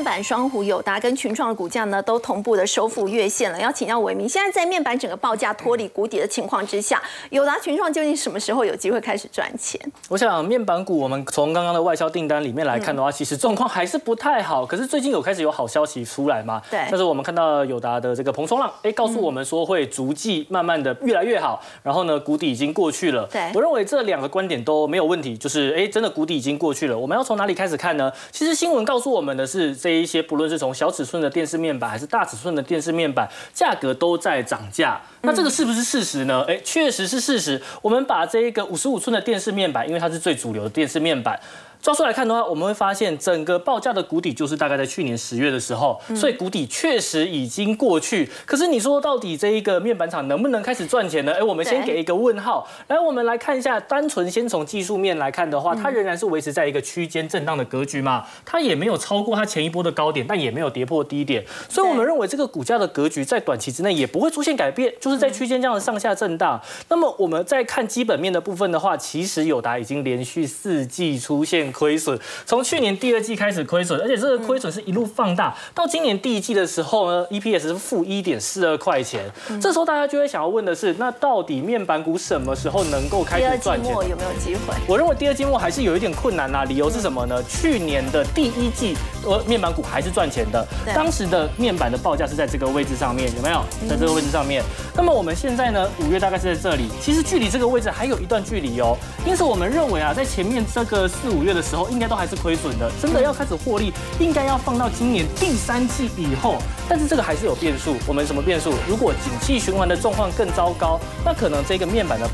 [0.04, 3.58] 板双虎友达跟群创的股价呢，都同步的收复月线了。
[3.58, 9.80] 要请教伟明，现在在面板整个报价脱离谷底的情况之下，友达群创究竟什么时候有机会开始赚钱？
[10.10, 14.66] 我想面板股，我们从刚刚的外销订单里面来看的话，其实状况还是不太好。
[14.66, 16.60] 可是最近有开始有好消息出来嘛？
[16.70, 16.80] 对。
[16.90, 21.62] 但是我们看到友达的这个彭松浪，哎，告诉我们说会逐季慢慢的越来越好。
[21.82, 23.26] 然后呢，谷底已经过去了。
[23.32, 23.50] 对。
[23.54, 26.98] 我认为这两个观点都没有问题，就是哎，真的谷底已经过去了。
[26.98, 28.12] 我们要从哪里开始看呢？
[28.30, 29.93] 其实新闻告诉我们的是这。
[29.94, 35.00] 一些不论是从小尺寸的电视面板，还是大尺寸的电视面板，价格都在涨价。
[35.22, 36.44] 那这个是不是事实呢？
[36.48, 37.60] 哎，确实是事实。
[37.82, 41.38] 我们把这一个五十五寸的电视面板，因为它是最主流的电视面板。
[41.84, 48.26] 抓出来看的话，我们会发现整个报价的谷底就是大概在去年十月的时候，所以谷底确实已经过去。
[48.46, 51.34] 可是你说到底这一个面板厂能不能开始赚钱呢？
[51.34, 52.66] 哎，我们先给一个问号。
[52.88, 66.58] 来，我们来看一下，单纯先从技术面来看的话，它仍然是维持在一个区间震荡的格局嘛，它也没有超过它前一波的高点，但也没有跌破低点，所以我们认为这个股价的格局在短期之内也不会出现改变，就是在区间这样的上下震荡。
[66.88, 71.73] 那么我们再看基本面的部分的话，其实友达已经连续四季出现。
[71.74, 79.30] 亏损，从去年第二季开始亏损，而且这个亏损是一路放大，到今年第一季的时候呢，EPS 是负一点四二块钱。
[79.60, 83.92] 这时候大家就会想要问的是，那到底面板股什么时候能够开第二季始赚钱？
[83.92, 84.74] 末有没有机会？
[84.86, 87.42] 我认为第二季末还是有一点困难呐、理由是什么呢？
[87.48, 93.64] 去年的第一季，呃，面板股还是赚钱的对，当时的面板的报价是在这个位置上面，有没有？
[93.88, 94.62] 在这个位置上面。
[94.94, 98.96] 那么我们现在呢，五月大概是在这里，其实距离这个位置还有一段距离哦。
[99.26, 106.58] 因此我们认为啊，在前面这个四五月的时候，应该都还是亏损的，真的要开始获利，应该要放到今年第三季以后。
[106.88, 108.74] 但是这个还是有变数，我们什么变数？
[108.86, 112.32] 如果景气循环的状况更糟糕，那可能这个面板的报